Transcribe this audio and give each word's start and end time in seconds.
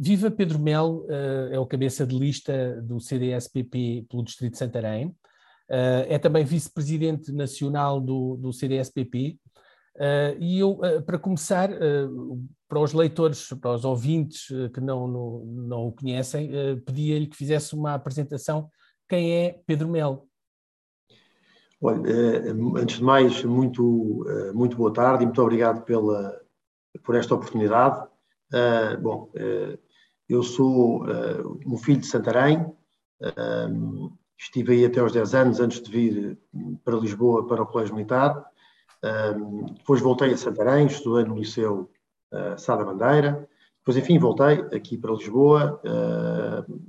Viva 0.00 0.30
Pedro 0.30 0.60
Mel 0.60 1.04
uh, 1.08 1.52
é 1.52 1.58
o 1.58 1.66
cabeça 1.66 2.06
de 2.06 2.16
lista 2.16 2.80
do 2.82 3.00
CDS-PP 3.00 4.06
pelo 4.08 4.22
Distrito 4.22 4.52
de 4.52 4.58
Santarém. 4.58 5.08
Uh, 5.68 6.06
é 6.06 6.16
também 6.18 6.44
vice-presidente 6.44 7.32
nacional 7.32 8.00
do, 8.00 8.36
do 8.36 8.52
CDS-PP. 8.52 9.36
Uh, 9.96 10.38
e 10.38 10.60
eu, 10.60 10.78
para 11.04 11.18
começar, 11.18 11.68
para 12.68 12.78
os 12.78 12.92
leitores, 12.92 13.48
para 13.60 13.72
os 13.72 13.84
ouvintes 13.84 14.46
que 14.72 14.80
não, 14.80 15.08
não, 15.08 15.88
o 15.88 15.92
conhecem, 15.92 16.52
pedia-lhe 16.86 17.26
que 17.26 17.36
fizesse 17.36 17.74
uma 17.74 17.94
apresentação. 17.94 18.70
Quem 19.08 19.32
é 19.32 19.60
Pedro 19.66 19.88
Mel? 19.88 20.28
Olha, 21.82 22.00
antes 22.76 22.98
de 22.98 23.02
mais, 23.02 23.42
muito, 23.42 24.24
muito 24.54 24.76
boa 24.76 24.92
tarde 24.92 25.24
e 25.24 25.26
muito 25.26 25.42
obrigado 25.42 25.84
pela, 25.84 26.40
por 27.02 27.16
esta 27.16 27.34
oportunidade. 27.34 28.06
bom, 29.00 29.30
eu 30.28 30.42
sou 30.42 31.04
uh, 31.04 31.60
um 31.66 31.78
filho 31.78 32.00
de 32.00 32.06
Santarém, 32.06 32.58
uh, 32.60 34.12
estive 34.38 34.74
aí 34.74 34.84
até 34.84 35.00
aos 35.00 35.12
10 35.12 35.34
anos 35.34 35.60
antes 35.60 35.80
de 35.80 35.90
vir 35.90 36.38
para 36.84 36.96
Lisboa 36.96 37.46
para 37.46 37.62
o 37.62 37.66
Colégio 37.66 37.94
Militar. 37.94 38.44
Uh, 39.02 39.72
depois 39.72 40.00
voltei 40.00 40.32
a 40.32 40.36
Santarém, 40.36 40.86
estudei 40.86 41.24
no 41.24 41.36
Liceu 41.36 41.90
uh, 42.32 42.58
Sada 42.58 42.84
Bandeira. 42.84 43.48
Depois, 43.78 43.96
enfim, 43.96 44.18
voltei 44.18 44.60
aqui 44.76 44.98
para 44.98 45.14
Lisboa, 45.14 45.80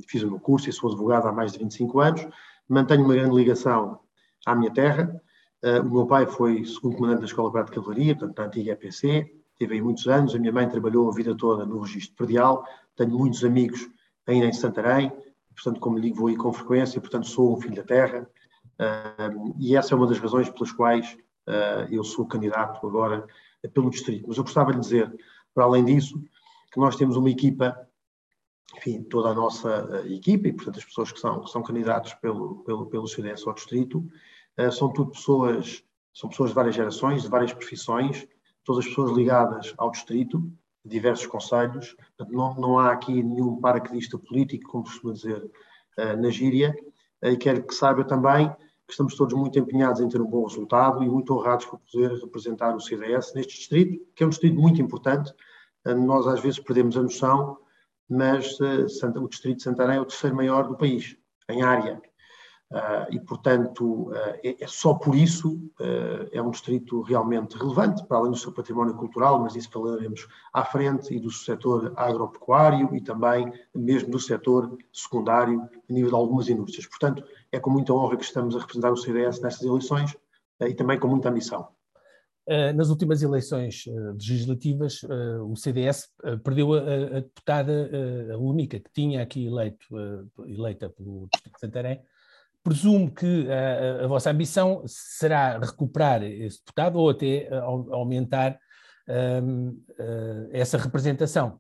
fiz 0.05 0.21
o 0.21 0.27
meu 0.27 0.40
curso 0.40 0.70
e 0.70 0.73
sou 0.73 0.90
advogado 0.90 1.27
há 1.27 1.31
mais 1.31 1.53
de 1.53 1.59
25 1.59 1.98
anos. 2.01 2.27
Mantenho 2.67 3.05
uma 3.05 3.15
grande 3.15 3.34
ligação 3.34 4.01
à 4.45 4.53
minha 4.53 4.70
terra. 4.73 5.21
o 5.63 5.90
meu 5.90 6.05
pai 6.05 6.26
foi 6.26 6.65
segundo 6.65 6.98
comandante 6.98 7.21
da 7.21 7.26
Escola 7.27 7.53
Prática 7.53 7.79
de 7.79 7.85
Cavalaria, 7.85 8.17
portanto, 8.17 8.37
na 8.37 8.45
antiga 8.48 8.73
EPC. 8.73 9.38
Teve 9.59 9.76
aí 9.76 9.81
muitos 9.81 10.08
anos. 10.08 10.34
A 10.34 10.40
minha 10.40 10.52
mãe 10.52 10.68
trabalhou 10.68 11.08
a 11.08 11.13
vida 11.13 11.36
toda 11.36 11.66
no 11.66 11.81
registro 11.81 12.16
predial 12.16 12.66
tenho 12.99 13.18
muitos 13.18 13.45
amigos 13.45 13.90
ainda 14.27 14.46
em 14.46 14.54
Santarém, 14.54 15.12
portanto, 15.55 15.79
como 15.79 15.98
lhe 15.98 16.04
digo, 16.10 16.18
vou 16.18 16.27
aí 16.27 16.35
com 16.35 16.52
frequência, 16.52 16.99
portanto, 16.99 17.27
sou 17.27 17.57
um 17.57 17.62
filho 17.62 17.76
da 17.76 17.84
terra, 17.84 18.30
uh, 18.77 19.55
e 19.57 19.76
essa 19.76 19.93
é 19.93 19.98
uma 19.98 20.05
das 20.05 20.20
razões 20.20 20.49
pelas 20.49 20.71
quais 20.74 21.18
uh, 21.48 21.87
eu 21.90 22.04
sou 22.04 22.27
candidato 22.27 22.85
agora 22.85 23.26
pelo 23.74 23.90
distrito. 23.90 24.26
Mas 24.27 24.37
eu 24.37 24.43
gostava 24.43 24.74
de 24.74 24.80
dizer, 24.80 25.18
para 25.54 25.63
além 25.63 25.85
disso, 25.85 26.21
que 26.71 26.80
nós 26.80 26.98
temos 26.98 27.15
uma 27.15 27.30
equipa, 27.30 27.87
enfim, 28.77 29.02
toda 29.04 29.30
a 29.30 29.34
nossa 29.34 29.85
uh, 29.85 30.13
equipa, 30.13 30.49
e 30.49 30.54
portanto 30.54 30.77
as 30.77 30.85
pessoas 30.85 31.12
que 31.13 31.20
são, 31.20 31.41
que 31.41 31.49
são 31.49 31.63
candidatos 31.63 32.13
pelo, 32.15 32.57
pelo, 32.65 32.85
pelo 32.87 33.07
CDS 33.07 33.48
ao 33.48 33.54
distrito, 33.54 34.05
são 34.74 34.91
tudo 34.91 35.12
pessoas, 35.12 35.82
são 36.13 36.30
pessoas 36.30 36.49
de 36.49 36.55
várias 36.55 36.76
gerações, 36.76 37.21
de 37.21 37.30
várias 37.30 37.54
profissões, 37.54 38.27
todas 38.63 38.85
as 38.85 38.90
pessoas 38.90 39.12
ligadas 39.12 39.74
ao 39.77 39.91
distrito, 39.91 40.52
diversos 40.85 41.27
conselhos. 41.27 41.96
Não, 42.29 42.55
não 42.55 42.79
há 42.79 42.91
aqui 42.91 43.21
nenhum 43.24 43.60
paraquedista 43.60 44.18
político, 44.18 44.71
como 44.71 44.84
costuma 44.84 45.13
dizer 45.13 45.43
uh, 45.98 46.21
na 46.21 46.29
gíria, 46.29 46.76
e 47.21 47.35
quero 47.37 47.63
que 47.63 47.74
saiba 47.74 48.04
também 48.04 48.49
que 48.87 48.93
estamos 48.93 49.15
todos 49.15 49.37
muito 49.37 49.60
empenhados 49.60 50.02
em 50.02 50.10
ter 50.10 50.20
um 50.20 50.26
bom 50.26 50.46
resultado 50.46 51.04
e 51.04 51.10
muito 51.10 51.34
honrados 51.34 51.65
por 51.65 51.80
poder 51.80 52.12
representar 52.20 52.76
o 52.76 52.80
CDS 52.80 53.34
neste 53.35 53.55
distrito, 53.57 54.04
que 54.15 54.24
é 54.24 54.26
um 54.26 54.30
distrito 54.30 54.60
muito 54.60 54.82
importante. 54.82 55.32
Uh, 55.85 55.96
nós 55.96 56.27
às 56.27 56.40
vezes 56.40 56.60
perdemos 56.60 56.98
a 56.98 57.04
noção, 57.04 57.57
mas 58.10 58.57
o 58.60 59.27
distrito 59.27 59.57
de 59.57 59.63
Santarém 59.63 59.98
é 59.98 60.02
o 60.02 60.05
terceiro 60.05 60.35
maior 60.35 60.68
do 60.68 60.76
país, 60.76 61.15
em 61.48 61.62
área. 61.62 62.02
Uh, 62.71 63.09
e, 63.09 63.20
portanto, 63.20 64.09
uh, 64.09 64.39
é, 64.44 64.63
é, 64.63 64.67
só 64.67 64.94
por 64.94 65.16
isso 65.16 65.56
uh, 65.79 66.29
é 66.31 66.39
um 66.39 66.51
distrito 66.51 67.01
realmente 67.01 67.57
relevante, 67.57 68.06
para 68.06 68.17
além 68.17 68.29
do 68.29 68.38
seu 68.38 68.51
património 68.51 68.94
cultural, 68.94 69.39
mas 69.39 69.56
isso 69.56 69.72
falaremos 69.72 70.28
à 70.53 70.63
frente, 70.63 71.12
e 71.12 71.19
do 71.19 71.31
setor 71.31 71.91
agropecuário 71.95 72.95
e 72.95 73.01
também 73.01 73.51
mesmo 73.73 74.12
do 74.12 74.19
setor 74.19 74.78
secundário, 74.94 75.67
a 75.90 75.94
nível 75.94 76.09
de 76.12 76.16
algumas 76.16 76.47
indústrias. 76.47 76.85
Portanto, 76.85 77.23
é 77.51 77.59
com 77.59 77.72
muita 77.72 77.91
honra 77.91 78.18
que 78.18 78.24
estamos 78.24 78.56
a 78.56 78.59
representar 78.59 78.91
o 78.91 78.97
CDS 78.97 79.41
nestas 79.41 79.66
eleições 79.66 80.16
e 80.62 80.74
também 80.75 81.00
com 81.00 81.08
muita 81.08 81.29
ambição. 81.29 81.68
Nas 82.75 82.90
últimas 82.90 83.22
eleições 83.22 83.85
legislativas, 84.13 85.02
o 85.44 85.56
CDS 85.56 86.09
perdeu 86.44 86.74
a, 86.74 86.79
a 86.79 87.19
deputada 87.19 87.90
a 88.34 88.38
única 88.38 88.79
que 88.79 88.91
tinha 88.91 89.22
aqui 89.22 89.46
eleito, 89.46 89.85
eleita 90.47 90.90
pelo 90.90 91.28
Distrito 91.31 91.53
de 91.53 91.59
Santarém, 91.59 92.02
presumo 92.64 93.12
que 93.12 93.47
a, 93.50 94.06
a, 94.06 94.08
vossa 94.08 94.30
ambição 94.31 94.84
será 94.86 95.58
recuperar 95.58 96.24
esse 96.24 96.59
deputado 96.59 96.97
ou 96.97 97.09
até 97.09 97.47
eh, 97.47 97.59
aumentar 97.59 98.59
um, 99.44 99.70
uh, 99.70 99.75
eh, 99.97 100.50
essa 100.52 100.78
representação. 100.78 101.59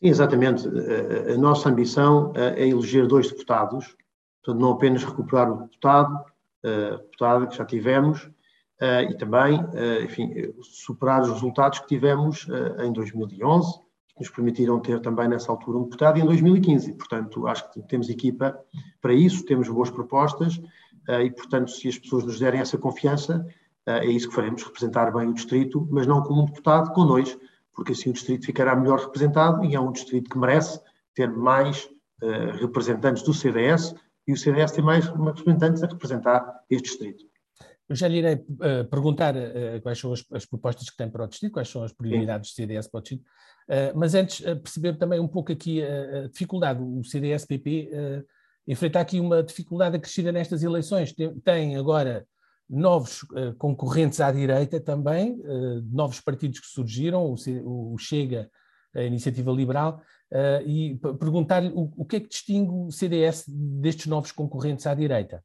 Sim, 0.00 0.08
exatamente. 0.08 0.68
A, 0.68 1.36
nossa 1.36 1.68
ambição 1.68 2.32
é 2.36 2.66
eleger 2.66 3.06
dois 3.06 3.28
deputados, 3.30 3.96
portanto, 4.42 4.62
não 4.62 4.72
apenas 4.72 5.04
recuperar 5.04 5.50
o 5.50 5.62
deputado, 5.62 6.24
deputada 6.62 7.46
que 7.46 7.56
já 7.56 7.64
tivemos, 7.64 8.30
e 8.80 9.14
também, 9.18 9.60
enfim, 10.02 10.32
superar 10.62 11.22
os 11.22 11.30
resultados 11.30 11.80
que 11.80 11.86
tivemos 11.86 12.46
em 12.78 12.92
2011 12.92 13.80
nos 14.18 14.30
permitiram 14.30 14.80
ter 14.80 15.00
também 15.00 15.28
nessa 15.28 15.50
altura 15.50 15.78
um 15.78 15.84
deputado 15.84 16.18
e 16.18 16.22
em 16.22 16.26
2015. 16.26 16.92
Portanto, 16.94 17.46
acho 17.46 17.70
que 17.72 17.82
temos 17.82 18.08
equipa 18.08 18.58
para 19.00 19.14
isso, 19.14 19.44
temos 19.44 19.68
boas 19.68 19.90
propostas 19.90 20.60
eh, 21.08 21.24
e, 21.24 21.30
portanto, 21.30 21.70
se 21.70 21.88
as 21.88 21.98
pessoas 21.98 22.24
nos 22.24 22.38
derem 22.38 22.60
essa 22.60 22.76
confiança, 22.76 23.46
eh, 23.86 24.06
é 24.06 24.06
isso 24.06 24.28
que 24.28 24.34
faremos, 24.34 24.62
representar 24.62 25.10
bem 25.10 25.28
o 25.28 25.34
distrito, 25.34 25.86
mas 25.90 26.06
não 26.06 26.22
como 26.22 26.42
um 26.42 26.46
deputado, 26.46 26.92
com 26.92 27.06
dois, 27.06 27.38
porque 27.74 27.92
assim 27.92 28.10
o 28.10 28.12
distrito 28.12 28.46
ficará 28.46 28.76
melhor 28.76 29.00
representado 29.00 29.64
e 29.64 29.74
é 29.74 29.80
um 29.80 29.92
distrito 29.92 30.28
que 30.28 30.38
merece 30.38 30.80
ter 31.14 31.30
mais 31.30 31.88
eh, 32.22 32.52
representantes 32.60 33.22
do 33.22 33.32
CDS 33.32 33.94
e 34.26 34.32
o 34.32 34.36
CDS 34.36 34.72
tem 34.72 34.84
mais 34.84 35.06
representantes 35.06 35.82
a 35.82 35.86
representar 35.86 36.64
este 36.68 36.88
distrito. 36.88 37.29
Eu 37.90 37.96
já 37.96 38.06
lhe 38.06 38.18
irei 38.18 38.34
uh, 38.34 38.84
perguntar 38.88 39.34
uh, 39.36 39.82
quais 39.82 39.98
são 39.98 40.12
as, 40.12 40.24
as, 40.32 40.46
propostas 40.46 40.88
que 40.88 40.96
tem 40.96 41.10
para 41.10 41.24
o 41.24 41.26
distrito, 41.26 41.54
quais 41.54 41.68
são 41.68 41.82
as 41.82 41.92
prioridades 41.92 42.52
do 42.52 42.54
CDS 42.54 42.86
para 42.86 42.98
o 42.98 43.00
distrito, 43.00 43.24
uh, 43.68 43.98
mas 43.98 44.14
antes 44.14 44.40
perceber 44.40 44.96
também 44.96 45.18
um 45.18 45.26
pouco 45.26 45.50
aqui 45.50 45.82
a, 45.82 46.20
a 46.20 46.28
dificuldade. 46.28 46.80
O 46.80 47.02
CDS-PP 47.02 47.90
enfrenta 48.68 49.00
aqui 49.00 49.18
uma 49.18 49.42
dificuldade 49.42 49.96
acrescida 49.96 50.30
nestas 50.30 50.62
eleições. 50.62 51.12
Tem, 51.12 51.34
tem 51.40 51.76
agora 51.76 52.24
novos 52.68 53.26
concorrentes 53.58 54.20
à 54.20 54.30
direita 54.30 54.78
também, 54.78 55.42
novos 55.90 56.20
partidos 56.20 56.60
que 56.60 56.68
surgiram, 56.68 57.24
o, 57.24 57.94
o 57.94 57.98
Chega, 57.98 58.48
a 58.94 59.02
Iniciativa 59.02 59.50
Liberal, 59.50 60.00
e 60.64 60.96
perguntar-lhe 61.18 61.70
o, 61.74 61.92
o 61.96 62.04
que 62.04 62.16
é 62.16 62.20
que 62.20 62.28
distingue 62.28 62.70
o 62.70 62.92
CDS 62.92 63.44
destes 63.48 64.06
novos 64.06 64.30
concorrentes 64.30 64.86
à 64.86 64.94
direita? 64.94 65.42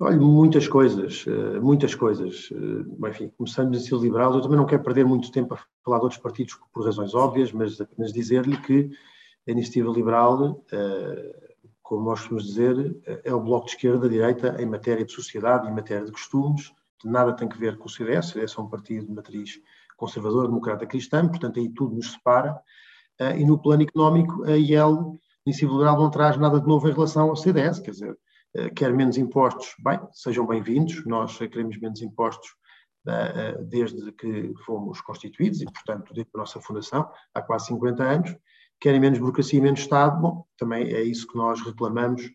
Olha, 0.00 0.16
muitas 0.16 0.66
coisas, 0.66 1.24
eh, 1.26 1.60
muitas 1.60 1.94
coisas. 1.94 2.50
Eh, 2.52 3.08
enfim, 3.08 3.28
começando 3.36 3.76
a 3.76 3.80
ser 3.80 3.94
liberal, 3.96 4.34
eu 4.34 4.40
também 4.40 4.56
não 4.56 4.66
quero 4.66 4.82
perder 4.82 5.04
muito 5.04 5.30
tempo 5.30 5.54
a 5.54 5.58
falar 5.84 5.98
de 5.98 6.04
outros 6.04 6.20
partidos 6.20 6.58
por 6.72 6.84
razões 6.84 7.14
óbvias, 7.14 7.52
mas 7.52 7.80
apenas 7.80 8.12
dizer-lhe 8.12 8.56
que 8.56 8.90
a 9.46 9.50
iniciativa 9.52 9.90
liberal, 9.92 10.64
eh, 10.72 11.54
como 11.82 12.06
nós 12.06 12.20
costumamos 12.20 12.46
dizer, 12.46 13.20
é 13.24 13.32
o 13.32 13.40
bloco 13.40 13.66
de 13.66 13.72
esquerda, 13.72 14.08
direita, 14.08 14.56
em 14.60 14.66
matéria 14.66 15.04
de 15.04 15.12
sociedade 15.12 15.68
em 15.68 15.74
matéria 15.74 16.04
de 16.04 16.12
costumes, 16.12 16.72
nada 17.04 17.32
tem 17.34 17.48
que 17.48 17.58
ver 17.58 17.76
com 17.76 17.86
o 17.86 17.90
CDS, 17.90 18.30
o 18.30 18.32
CDS 18.32 18.58
é 18.58 18.60
um 18.62 18.68
partido 18.68 19.06
de 19.06 19.12
matriz 19.12 19.60
conservadora, 19.96 20.48
democrata 20.48 20.86
cristã, 20.86 21.28
portanto 21.28 21.60
aí 21.60 21.68
tudo 21.68 21.94
nos 21.94 22.12
separa. 22.12 22.58
E 23.36 23.44
no 23.44 23.58
plano 23.58 23.82
económico, 23.82 24.42
a 24.44 24.56
IEL, 24.56 25.18
a 25.20 25.50
iniciativa 25.50 25.72
liberal, 25.72 25.98
não 25.98 26.10
traz 26.10 26.36
nada 26.38 26.58
de 26.58 26.66
novo 26.66 26.88
em 26.88 26.92
relação 26.92 27.28
ao 27.28 27.36
CDS, 27.36 27.80
quer 27.80 27.90
dizer, 27.90 28.18
quer 28.76 28.92
menos 28.92 29.16
impostos, 29.16 29.74
bem, 29.78 29.98
sejam 30.12 30.46
bem-vindos, 30.46 31.04
nós 31.06 31.36
queremos 31.38 31.78
menos 31.78 32.00
impostos 32.00 32.48
eh, 33.06 33.32
eh, 33.36 33.62
desde 33.64 34.12
que 34.12 34.54
fomos 34.64 35.00
constituídos 35.02 35.60
e, 35.60 35.66
portanto, 35.66 36.14
desde 36.14 36.30
a 36.34 36.38
nossa 36.38 36.60
fundação, 36.60 37.10
há 37.34 37.42
quase 37.42 37.66
50 37.66 38.02
anos, 38.02 38.36
querem 38.80 39.00
menos 39.00 39.18
burocracia 39.18 39.58
e 39.58 39.62
menos 39.62 39.80
Estado, 39.80 40.20
bom, 40.20 40.46
também 40.56 40.84
é 40.92 41.02
isso 41.02 41.26
que 41.26 41.36
nós 41.36 41.60
reclamamos 41.60 42.30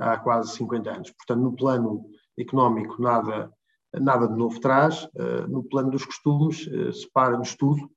há 0.00 0.16
quase 0.18 0.54
50 0.56 0.90
anos. 0.90 1.10
Portanto, 1.10 1.42
no 1.42 1.56
plano 1.56 2.04
económico, 2.38 3.00
nada, 3.02 3.52
nada 3.94 4.28
de 4.28 4.36
novo 4.36 4.60
traz, 4.60 5.08
no 5.48 5.64
plano 5.64 5.90
dos 5.90 6.04
costumes, 6.04 6.68
separa-nos 6.92 7.56
tudo 7.56 7.90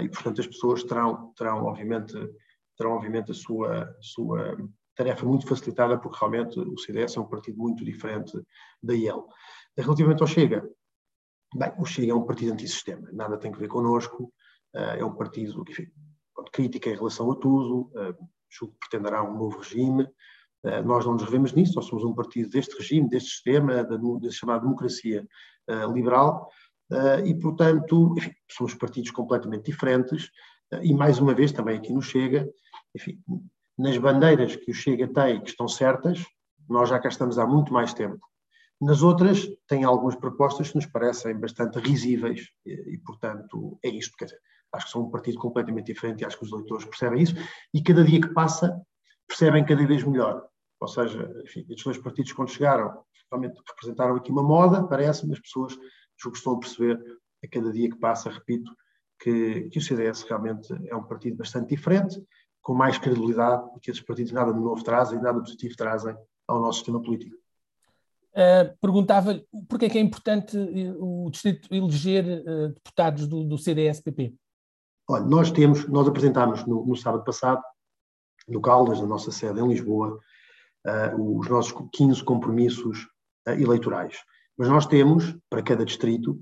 e, 0.00 0.08
portanto, 0.08 0.40
as 0.40 0.46
pessoas 0.46 0.82
terão, 0.84 1.32
terão 1.36 1.66
obviamente, 1.66 2.14
terão, 2.78 2.92
obviamente 2.92 3.32
a 3.32 3.34
sua, 3.34 3.94
sua 4.00 4.56
tarefa 4.98 5.24
muito 5.24 5.46
facilitada, 5.46 5.96
porque 5.96 6.18
realmente 6.18 6.58
o 6.58 6.76
CDS 6.76 7.16
é 7.16 7.20
um 7.20 7.28
partido 7.28 7.56
muito 7.56 7.84
diferente 7.84 8.32
da 8.82 8.94
IEL. 8.94 9.28
Relativamente 9.78 10.22
ao 10.22 10.26
Chega, 10.26 10.68
bem, 11.54 11.72
o 11.78 11.86
Chega 11.86 12.10
é 12.10 12.14
um 12.14 12.26
partido 12.26 12.52
antissistema, 12.52 13.08
nada 13.12 13.38
tem 13.38 13.54
a 13.54 13.56
ver 13.56 13.68
connosco, 13.68 14.32
eh, 14.74 14.98
é 14.98 15.04
um 15.04 15.14
partido 15.14 15.64
que, 15.64 15.70
enfim, 15.70 15.86
crítica 16.52 16.90
em 16.90 16.96
relação 16.96 17.30
a 17.30 17.36
tudo, 17.36 17.92
eh, 17.96 18.14
julgo 18.50 18.74
que 18.74 18.88
pretenderá 18.88 19.22
um 19.22 19.38
novo 19.38 19.58
regime, 19.58 20.04
eh, 20.64 20.82
nós 20.82 21.06
não 21.06 21.12
nos 21.12 21.22
revemos 21.22 21.52
nisso, 21.52 21.74
nós 21.76 21.84
somos 21.84 22.02
um 22.04 22.12
partido 22.12 22.50
deste 22.50 22.76
regime, 22.76 23.08
deste 23.08 23.30
sistema, 23.30 23.84
da, 23.84 23.96
da 23.96 24.30
chamada 24.30 24.62
democracia 24.62 25.26
liberal, 25.92 26.48
e, 27.26 27.34
portanto, 27.34 28.14
enfim, 28.16 28.32
somos 28.50 28.72
partidos 28.72 29.10
completamente 29.10 29.66
diferentes 29.66 30.30
e, 30.80 30.94
mais 30.94 31.18
uma 31.18 31.34
vez, 31.34 31.52
também 31.52 31.76
aqui 31.76 31.92
no 31.92 32.00
Chega, 32.00 32.48
enfim, 32.96 33.22
nas 33.78 33.96
bandeiras 33.96 34.56
que 34.56 34.70
o 34.70 34.74
Chega 34.74 35.06
tem, 35.06 35.40
que 35.40 35.50
estão 35.50 35.68
certas, 35.68 36.24
nós 36.68 36.88
já 36.88 36.98
cá 36.98 37.08
estamos 37.08 37.38
há 37.38 37.46
muito 37.46 37.72
mais 37.72 37.94
tempo. 37.94 38.20
Nas 38.80 39.02
outras, 39.02 39.48
tem 39.66 39.84
algumas 39.84 40.14
propostas 40.16 40.70
que 40.70 40.76
nos 40.76 40.86
parecem 40.86 41.38
bastante 41.38 41.78
risíveis 41.78 42.48
e, 42.64 42.94
e, 42.94 42.98
portanto, 42.98 43.78
é 43.82 43.88
isto. 43.88 44.16
Quer 44.16 44.26
dizer, 44.26 44.38
acho 44.72 44.86
que 44.86 44.92
são 44.92 45.02
um 45.02 45.10
partido 45.10 45.38
completamente 45.38 45.92
diferente 45.92 46.20
e 46.20 46.24
acho 46.24 46.38
que 46.38 46.44
os 46.44 46.52
eleitores 46.52 46.84
percebem 46.84 47.22
isso 47.22 47.34
e 47.72 47.82
cada 47.82 48.04
dia 48.04 48.20
que 48.20 48.28
passa 48.28 48.80
percebem 49.26 49.64
cada 49.64 49.86
vez 49.86 50.02
melhor. 50.04 50.46
Ou 50.80 50.88
seja, 50.88 51.30
enfim, 51.44 51.66
estes 51.68 51.84
dois 51.84 51.98
partidos, 51.98 52.32
quando 52.32 52.50
chegaram, 52.50 53.02
realmente 53.30 53.60
representaram 53.68 54.16
aqui 54.16 54.30
uma 54.30 54.42
moda, 54.42 54.86
parece-me, 54.86 55.32
as 55.32 55.40
pessoas 55.40 55.72
julgo 56.20 56.32
que 56.32 56.38
estão 56.38 56.54
a 56.54 56.60
perceber 56.60 57.00
a 57.44 57.48
cada 57.48 57.72
dia 57.72 57.90
que 57.90 57.98
passa, 57.98 58.30
repito, 58.30 58.72
que, 59.20 59.68
que 59.70 59.78
o 59.78 59.82
CDS 59.82 60.22
realmente 60.22 60.72
é 60.88 60.96
um 60.96 61.02
partido 61.02 61.36
bastante 61.36 61.74
diferente, 61.74 62.16
com 62.68 62.74
mais 62.74 62.98
credibilidade 62.98 63.66
e 63.74 63.80
que 63.80 63.90
esses 63.90 64.02
partidos 64.02 64.30
nada 64.30 64.52
de 64.52 64.60
novo 64.60 64.84
trazem, 64.84 65.18
nada 65.22 65.38
de 65.38 65.44
positivo 65.44 65.74
trazem 65.74 66.14
ao 66.46 66.60
nosso 66.60 66.80
sistema 66.80 67.00
político. 67.00 67.34
Uh, 68.32 68.76
Perguntava-lhe 68.78 69.42
porquê 69.66 69.86
é 69.86 69.88
que 69.88 69.96
é 69.96 70.02
importante 70.02 70.54
eh, 70.54 70.94
o 70.98 71.30
Distrito 71.30 71.66
eleger 71.74 72.26
uh, 72.26 72.68
deputados 72.68 73.26
do, 73.26 73.42
do 73.42 73.56
CDS-PP? 73.56 74.34
Olha, 75.08 75.24
nós 75.24 75.50
temos, 75.50 75.88
nós 75.88 76.06
apresentámos 76.06 76.66
no, 76.66 76.84
no, 76.84 76.94
sábado 76.94 77.24
passado, 77.24 77.62
no 78.46 78.60
Caldas, 78.60 79.00
na 79.00 79.06
nossa 79.06 79.32
sede 79.32 79.58
em 79.58 79.66
Lisboa, 79.66 80.20
uh, 80.86 81.38
os 81.38 81.48
nossos 81.48 81.72
15 81.94 82.22
compromissos 82.22 83.08
eleitorais. 83.46 84.18
Mas 84.58 84.68
nós 84.68 84.84
temos, 84.84 85.34
para 85.48 85.62
cada 85.62 85.86
distrito, 85.86 86.38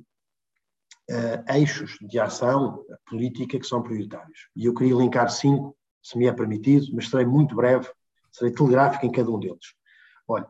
eixos 1.48 1.96
de 2.00 2.18
ação 2.18 2.84
política 3.08 3.60
que 3.60 3.66
são 3.66 3.80
prioritários. 3.80 4.48
E 4.56 4.66
eu 4.66 4.74
queria 4.74 4.96
linkar 4.96 5.30
cinco, 5.30 5.76
se 6.06 6.16
me 6.16 6.26
é 6.26 6.32
permitido, 6.32 6.86
mas 6.94 7.08
serei 7.08 7.26
muito 7.26 7.56
breve, 7.56 7.90
serei 8.30 8.54
telegráfico 8.54 9.04
em 9.04 9.10
cada 9.10 9.28
um 9.28 9.40
deles. 9.40 9.74
Olha, 10.28 10.48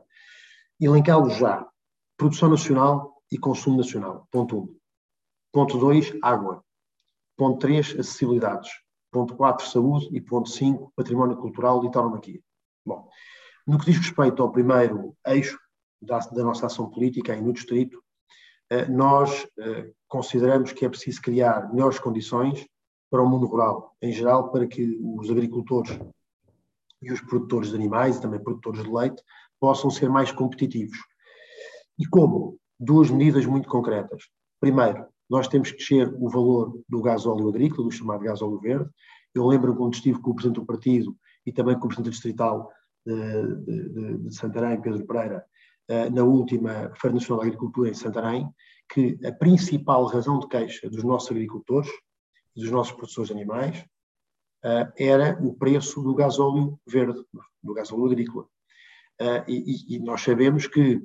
elencá-los 0.78 1.34
já. 1.38 1.66
Produção 2.14 2.50
nacional 2.50 3.22
e 3.32 3.38
consumo 3.38 3.78
nacional. 3.78 4.28
Ponto 4.30 4.58
1. 4.58 4.60
Um. 4.60 4.76
Ponto 5.50 5.78
2, 5.78 6.18
água. 6.20 6.62
Ponto 7.38 7.58
3, 7.58 7.92
acessibilidades. 7.98 8.70
Ponto 9.10 9.34
4, 9.34 9.66
saúde. 9.66 10.08
E 10.12 10.20
ponto 10.20 10.50
5, 10.50 10.92
património 10.94 11.38
cultural 11.38 11.82
e 11.86 11.90
tauromaquia. 11.90 12.40
Bom, 12.84 13.08
no 13.66 13.78
que 13.78 13.86
diz 13.86 13.96
respeito 13.96 14.42
ao 14.42 14.52
primeiro 14.52 15.16
eixo 15.26 15.58
da, 16.02 16.18
da 16.18 16.44
nossa 16.44 16.66
ação 16.66 16.90
política, 16.90 17.32
aí 17.32 17.40
no 17.40 17.54
Distrito, 17.54 18.02
eh, 18.68 18.86
nós 18.86 19.46
eh, 19.58 19.90
consideramos 20.06 20.72
que 20.72 20.84
é 20.84 20.88
preciso 20.88 21.22
criar 21.22 21.72
melhores 21.72 21.98
condições 21.98 22.66
para 23.10 23.22
o 23.22 23.28
mundo 23.28 23.46
rural, 23.46 23.94
em 24.02 24.12
geral, 24.12 24.50
para 24.50 24.66
que 24.66 24.98
os 25.02 25.30
agricultores 25.30 25.98
e 27.02 27.12
os 27.12 27.20
produtores 27.20 27.70
de 27.70 27.76
animais 27.76 28.16
e 28.16 28.20
também 28.20 28.42
produtores 28.42 28.82
de 28.82 28.90
leite 28.90 29.22
possam 29.60 29.90
ser 29.90 30.08
mais 30.08 30.32
competitivos. 30.32 30.98
E 31.98 32.06
como? 32.06 32.58
Duas 32.78 33.10
medidas 33.10 33.46
muito 33.46 33.68
concretas. 33.68 34.24
Primeiro, 34.60 35.06
nós 35.28 35.48
temos 35.48 35.70
que 35.70 35.78
descer 35.78 36.14
o 36.18 36.28
valor 36.28 36.78
do 36.88 37.00
gás 37.00 37.26
óleo 37.26 37.48
agrícola, 37.48 37.88
do 37.88 37.90
chamado 37.90 38.24
gás 38.24 38.42
óleo 38.42 38.58
verde. 38.58 38.90
Eu 39.34 39.46
lembro 39.46 39.74
quando 39.74 39.94
estive 39.94 40.20
com 40.20 40.30
o 40.30 40.34
Presidente 40.34 40.60
do 40.60 40.66
Partido 40.66 41.16
e 41.44 41.52
também 41.52 41.78
com 41.78 41.86
o 41.86 41.88
Presidente 41.88 42.12
Distrital 42.12 42.70
de, 43.04 43.56
de, 43.64 44.18
de 44.18 44.34
Santarém, 44.34 44.80
Pedro 44.80 45.06
Pereira, 45.06 45.44
eh, 45.88 46.10
na 46.10 46.24
última 46.24 46.92
Feira 46.96 47.14
Nacional 47.14 47.40
da 47.40 47.46
Agricultura 47.46 47.88
em 47.88 47.94
Santarém, 47.94 48.48
que 48.92 49.18
a 49.24 49.32
principal 49.32 50.06
razão 50.06 50.38
de 50.38 50.48
queixa 50.48 50.88
dos 50.90 51.04
nossos 51.04 51.30
agricultores 51.30 51.88
dos 52.56 52.70
nossos 52.70 52.92
produtores 52.92 53.30
animais 53.30 53.84
eh, 54.64 54.92
era 54.98 55.38
o 55.40 55.54
preço 55.54 56.02
do 56.02 56.14
gasóleo 56.14 56.80
verde, 56.86 57.24
do 57.62 57.74
gasóleo 57.74 58.06
agrícola. 58.06 58.48
Uh, 59.20 59.48
e, 59.48 59.96
e, 59.96 59.98
nós 60.00 60.20
sabemos 60.20 60.66
que 60.66 61.00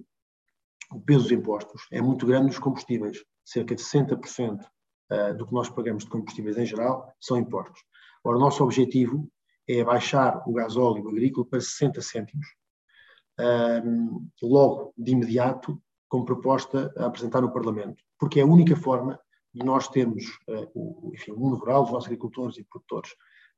o 0.92 1.00
peso 1.00 1.24
dos 1.24 1.31
impostos 1.31 1.88
é 1.92 2.01
muito 2.01 2.25
grande 2.25 2.48
nos 2.48 2.59
combustíveis. 2.59 3.24
Cerca 3.45 3.74
de 3.74 3.81
60% 3.81 4.62
uh, 4.62 4.68
ah, 5.09 5.31
do 5.31 5.48
que 5.48 5.53
nós 5.53 5.69
pagamos 5.69 6.03
de 6.03 6.09
combustíveis 6.09 6.57
em 6.57 6.65
geral 6.65 7.13
são 7.21 7.38
impostos. 7.38 7.80
Ora, 8.24 8.38
o 8.38 8.39
nosso 8.39 8.63
objetivo 8.63 9.31
é 9.68 9.83
baixar 9.83 10.44
o 10.45 10.53
gasóleo 10.53 11.07
agrícola 11.07 11.45
para 11.45 11.62
60 11.62 12.01
cêntimos, 12.01 12.48
logo 14.42 14.94
de 14.98 15.12
imediato, 15.12 15.81
como 16.09 16.25
proposta 16.25 16.94
a 16.98 17.06
apresentar 17.06 17.42
no 17.42 17.53
Parlamento, 17.53 18.03
porque 18.19 18.39
é 18.39 18.44
a 18.44 18.48
única 18.48 18.75
forma 18.75 19.19
de 19.53 19.65
nós 19.65 19.88
termos 19.88 20.25
uh, 20.48 20.69
o, 20.74 21.12
enfim, 21.13 21.31
o 21.31 21.39
mundo 21.39 21.57
rural, 21.57 21.83
os 21.83 21.92
nossos 21.92 22.07
agricultores 22.07 22.57
e 22.57 22.63
produtores 22.63 23.12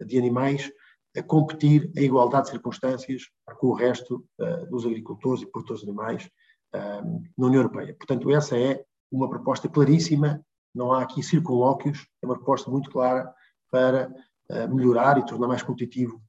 de 0.06 0.18
animais 0.18 0.72
a 1.16 1.22
competir 1.22 1.92
em 1.96 2.06
igualdade 2.06 2.46
de 2.46 2.52
circunstâncias 2.52 3.24
com 3.60 3.68
o 3.68 3.74
resto 3.74 4.26
uh, 4.40 4.66
dos 4.70 4.86
agricultores 4.86 5.44
e 5.44 5.46
produtores 5.46 5.84
de 5.84 5.90
animais 5.90 6.30
uh, 6.76 7.24
na 7.38 7.48
União 7.48 7.62
Europeia. 7.62 7.96
Portanto, 7.96 8.32
essa 8.32 8.58
é 8.58 8.84
uma 9.12 9.30
proposta 9.30 9.70
claríssima, 9.70 10.44
não 10.74 10.92
há 10.92 11.04
aqui 11.04 11.22
circunlóquios, 11.22 12.08
é 12.22 12.26
uma 12.26 12.36
proposta 12.36 12.70
muito 12.72 12.90
clara 12.90 13.32
para 13.70 14.12
uh, 14.50 14.76
melhorar 14.76 15.20
e 15.20 15.26
tornar 15.26 15.48
mais 15.48 15.62
competitivo 15.62 16.22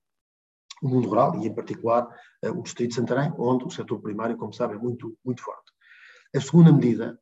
o 0.82 0.88
mundo 0.88 1.08
rural 1.08 1.40
e, 1.40 1.46
em 1.46 1.54
particular, 1.54 2.06
o 2.42 2.62
Distrito 2.62 2.90
de 2.90 2.96
Santarém, 2.96 3.32
onde 3.38 3.64
o 3.64 3.70
setor 3.70 4.02
primário, 4.02 4.36
como 4.36 4.52
sabe, 4.52 4.74
é 4.74 4.78
muito, 4.78 5.16
muito 5.24 5.40
forte. 5.40 5.72
A 6.34 6.40
segunda 6.40 6.70
medida 6.70 7.18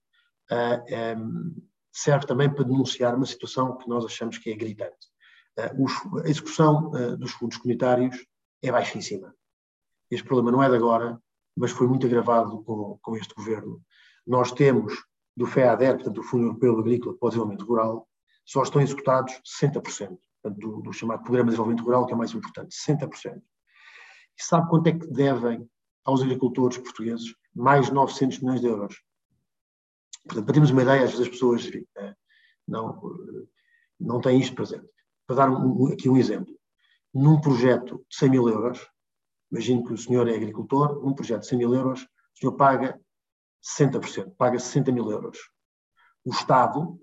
um, 1.16 1.54
serve 1.92 2.26
também 2.26 2.52
para 2.52 2.64
denunciar 2.64 3.14
uma 3.14 3.26
situação 3.26 3.76
que 3.76 3.88
nós 3.88 4.04
achamos 4.04 4.38
que 4.38 4.50
é 4.50 4.56
gritante 4.56 5.12
eh, 5.56 5.72
a 6.24 6.28
execução 6.28 6.90
eh, 6.96 7.16
dos 7.16 7.32
fundos 7.32 7.58
comunitários 7.58 8.16
é 8.62 8.72
baixíssima. 8.72 9.34
Este 10.10 10.26
problema 10.26 10.50
não 10.50 10.62
é 10.62 10.68
de 10.68 10.76
agora, 10.76 11.20
mas 11.56 11.70
foi 11.70 11.86
muito 11.86 12.06
agravado 12.06 12.62
com, 12.64 12.98
com 13.02 13.16
este 13.16 13.34
governo. 13.34 13.82
Nós 14.26 14.52
temos 14.52 14.94
do 15.36 15.46
FEADER, 15.46 15.94
portanto, 15.96 16.14
do 16.14 16.22
Fundo 16.22 16.44
Europeu 16.44 16.78
Agrícola 16.78 17.16
para 17.16 17.26
o 17.26 17.28
Desenvolvimento 17.30 17.66
Rural, 17.66 18.08
só 18.44 18.62
estão 18.62 18.80
executados 18.80 19.32
60%, 19.62 19.82
portanto, 19.82 20.18
do, 20.58 20.82
do, 20.82 20.92
chamado 20.92 21.22
Programa 21.22 21.46
de 21.46 21.50
Desenvolvimento 21.50 21.84
Rural, 21.84 22.06
que 22.06 22.12
é 22.12 22.14
o 22.14 22.18
mais 22.18 22.32
importante, 22.32 22.76
60%. 22.76 23.36
E 23.36 24.42
sabe 24.42 24.68
quanto 24.68 24.86
é 24.88 24.92
que 24.92 25.06
devem 25.06 25.66
aos 26.04 26.22
agricultores 26.22 26.78
portugueses? 26.78 27.34
Mais 27.54 27.90
900 27.90 28.40
milhões 28.40 28.60
de 28.60 28.66
euros. 28.66 29.02
Portanto, 30.24 30.44
para 30.44 30.54
termos 30.54 30.70
uma 30.70 30.82
ideia, 30.82 31.04
às 31.04 31.10
vezes 31.10 31.26
as 31.26 31.28
pessoas 31.28 31.66
enfim, 31.66 31.86
eh, 31.96 32.14
não, 32.66 33.00
não 33.98 34.20
têm 34.20 34.40
isto 34.40 34.54
presente. 34.54 34.88
Para 35.26 35.36
dar 35.36 35.48
aqui 35.92 36.08
um 36.08 36.16
exemplo, 36.16 36.54
num 37.12 37.40
projeto 37.40 38.04
de 38.08 38.16
100 38.16 38.30
mil 38.30 38.48
euros, 38.48 38.86
imagino 39.50 39.84
que 39.84 39.92
o 39.92 39.98
senhor 39.98 40.28
é 40.28 40.34
agricultor, 40.34 41.02
num 41.04 41.14
projeto 41.14 41.42
de 41.42 41.48
100 41.48 41.58
mil 41.58 41.74
euros, 41.74 42.02
o 42.02 42.38
senhor 42.38 42.52
paga 42.52 43.00
60%, 43.62 44.34
paga 44.36 44.58
60 44.58 44.92
mil 44.92 45.10
euros. 45.10 45.38
O 46.24 46.30
Estado 46.30 46.98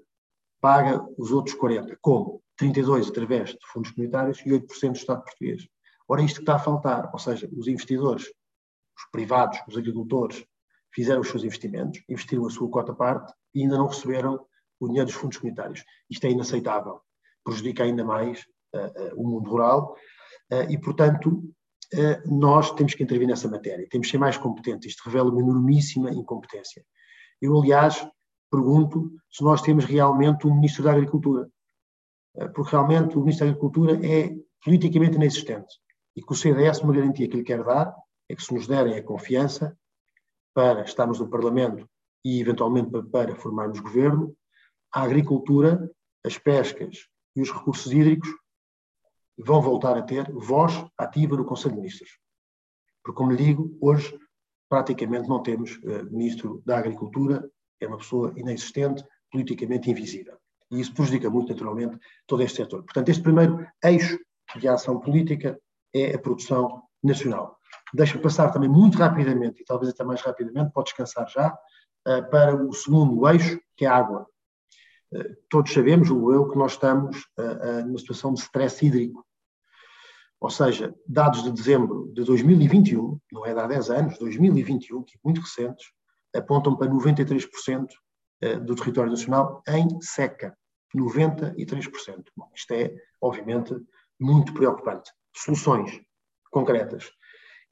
paga 0.59 1.05
os 1.17 1.31
outros 1.31 1.55
40%. 1.55 1.97
Como? 2.01 2.41
32% 2.59 3.09
através 3.09 3.51
de 3.51 3.67
fundos 3.71 3.91
comunitários 3.91 4.39
e 4.45 4.49
8% 4.49 4.91
do 4.91 4.97
Estado 4.97 5.23
português. 5.23 5.67
Ora, 6.07 6.21
isto 6.21 6.37
que 6.37 6.41
está 6.41 6.55
a 6.55 6.59
faltar, 6.59 7.09
ou 7.13 7.19
seja, 7.19 7.49
os 7.55 7.67
investidores, 7.67 8.25
os 8.25 9.05
privados, 9.11 9.59
os 9.67 9.77
agricultores, 9.77 10.43
fizeram 10.93 11.21
os 11.21 11.29
seus 11.29 11.43
investimentos, 11.43 12.01
investiram 12.09 12.45
a 12.45 12.49
sua 12.49 12.69
cota 12.69 12.93
parte 12.93 13.33
e 13.53 13.61
ainda 13.61 13.77
não 13.77 13.87
receberam 13.87 14.45
o 14.79 14.87
dinheiro 14.87 15.07
dos 15.07 15.15
fundos 15.15 15.37
comunitários. 15.37 15.83
Isto 16.09 16.25
é 16.25 16.31
inaceitável 16.31 17.01
prejudica 17.49 17.83
ainda 17.83 18.03
mais 18.03 18.45
uh, 18.75 18.77
uh, 18.79 19.21
o 19.21 19.27
mundo 19.27 19.49
rural 19.49 19.95
uh, 20.51 20.71
e, 20.71 20.77
portanto, 20.77 21.43
nós 22.27 22.71
temos 22.73 22.93
que 22.93 23.01
intervir 23.01 23.27
nessa 23.27 23.49
matéria, 23.49 23.87
temos 23.89 24.05
que 24.05 24.11
ser 24.11 24.19
mais 24.19 24.37
competentes. 24.37 24.91
Isto 24.91 25.05
revela 25.05 25.31
uma 25.31 25.41
enormíssima 25.41 26.11
incompetência. 26.11 26.85
Eu, 27.41 27.59
aliás, 27.59 28.07
pergunto 28.51 29.11
se 29.31 29.43
nós 29.43 29.59
temos 29.63 29.85
realmente 29.85 30.45
um 30.45 30.53
Ministro 30.53 30.83
da 30.83 30.91
Agricultura, 30.91 31.49
porque 32.53 32.69
realmente 32.69 33.17
o 33.17 33.21
Ministro 33.21 33.47
da 33.47 33.51
Agricultura 33.51 34.05
é 34.05 34.35
politicamente 34.63 35.15
inexistente 35.15 35.79
e 36.15 36.21
que 36.21 36.31
o 36.31 36.35
CDS, 36.35 36.81
uma 36.81 36.93
garantia 36.93 37.27
que 37.27 37.37
lhe 37.37 37.43
quer 37.43 37.63
dar, 37.63 37.91
é 38.29 38.35
que 38.35 38.43
se 38.43 38.53
nos 38.53 38.67
derem 38.67 38.93
a 38.93 39.01
confiança 39.01 39.75
para 40.53 40.81
estarmos 40.81 41.19
no 41.19 41.29
Parlamento 41.29 41.87
e, 42.23 42.39
eventualmente, 42.39 42.91
para, 43.11 43.35
formarmos 43.35 43.79
governo, 43.79 44.35
a 44.91 45.03
agricultura, 45.03 45.89
as 46.25 46.37
pescas 46.37 47.07
e 47.35 47.41
os 47.41 47.51
recursos 47.51 47.91
hídricos 47.91 48.29
vão 49.37 49.61
voltar 49.61 49.97
a 49.97 50.01
ter 50.01 50.29
voz 50.31 50.73
ativa 50.97 51.37
no 51.37 51.45
Conselho 51.45 51.75
de 51.75 51.81
Ministros. 51.81 52.19
Porque, 53.03 53.17
como 53.17 53.31
lhe 53.31 53.37
digo, 53.37 53.77
hoje 53.81 54.17
praticamente 54.67 55.27
não 55.27 55.41
temos 55.41 55.77
uh, 55.77 56.05
Ministro 56.11 56.61
da 56.65 56.77
Agricultura, 56.77 57.49
é 57.79 57.87
uma 57.87 57.97
pessoa 57.97 58.33
inexistente, 58.35 59.03
politicamente 59.31 59.89
invisível. 59.89 60.37
E 60.71 60.79
isso 60.79 60.93
prejudica 60.93 61.29
muito, 61.29 61.49
naturalmente, 61.51 61.97
todo 62.27 62.43
este 62.43 62.57
setor. 62.57 62.83
Portanto, 62.83 63.09
este 63.09 63.23
primeiro 63.23 63.65
eixo 63.83 64.19
de 64.59 64.67
ação 64.67 64.99
política 64.99 65.59
é 65.93 66.13
a 66.13 66.19
produção 66.19 66.83
nacional. 67.03 67.58
Deixa-me 67.93 68.21
passar 68.21 68.51
também 68.51 68.69
muito 68.69 68.97
rapidamente, 68.97 69.61
e 69.61 69.65
talvez 69.65 69.91
até 69.91 70.03
mais 70.03 70.21
rapidamente, 70.21 70.71
pode 70.71 70.87
descansar 70.87 71.27
já, 71.29 71.57
uh, 72.07 72.29
para 72.29 72.55
o 72.55 72.73
segundo 72.73 73.27
eixo, 73.27 73.59
que 73.75 73.85
é 73.85 73.87
a 73.87 73.95
água. 73.95 74.27
todos 75.49 75.73
sabemos, 75.73 76.07
julgo 76.07 76.33
eu, 76.33 76.47
que 76.49 76.57
nós 76.57 76.73
estamos 76.73 77.17
numa 77.85 77.97
situação 77.97 78.31
de 78.31 78.41
stress 78.41 78.85
hídrico. 78.85 79.25
Ou 80.39 80.51
seja, 80.51 80.93
dados 81.07 81.41
de 81.43 81.51
dezembro 81.51 82.11
de 82.13 82.23
2021, 82.23 83.19
não 83.31 83.43
é 83.45 83.53
de 83.53 83.59
há 83.59 83.65
10 83.65 83.89
anos, 83.89 84.19
2021, 84.19 85.01
que 85.03 85.15
é 85.15 85.19
muito 85.23 85.41
recentes, 85.41 85.87
apontam 86.35 86.75
para 86.75 86.87
93% 86.87 87.87
do 88.63 88.75
território 88.75 89.09
nacional 89.09 89.63
em 89.67 89.99
seca. 89.99 90.55
93%. 90.95 92.25
Bom, 92.35 92.49
isto 92.55 92.71
é, 92.73 92.93
obviamente, 93.21 93.75
muito 94.19 94.53
preocupante. 94.53 95.11
Soluções 95.35 96.01
concretas. 96.51 97.11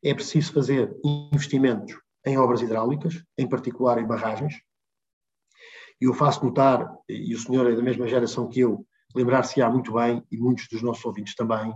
É 0.03 0.13
preciso 0.13 0.53
fazer 0.53 0.95
investimentos 1.03 1.97
em 2.25 2.37
obras 2.37 2.61
hidráulicas, 2.61 3.23
em 3.37 3.47
particular 3.47 3.97
em 3.97 4.05
barragens. 4.05 4.55
E 5.99 6.05
eu 6.05 6.13
faço 6.13 6.45
notar, 6.45 6.93
e 7.09 7.33
o 7.33 7.39
senhor 7.39 7.69
é 7.71 7.75
da 7.75 7.81
mesma 7.81 8.07
geração 8.07 8.47
que 8.47 8.59
eu, 8.59 8.85
lembrar-se-á 9.15 9.69
muito 9.69 9.93
bem, 9.93 10.23
e 10.31 10.37
muitos 10.37 10.67
dos 10.67 10.81
nossos 10.81 11.03
ouvintes 11.05 11.33
também, 11.35 11.73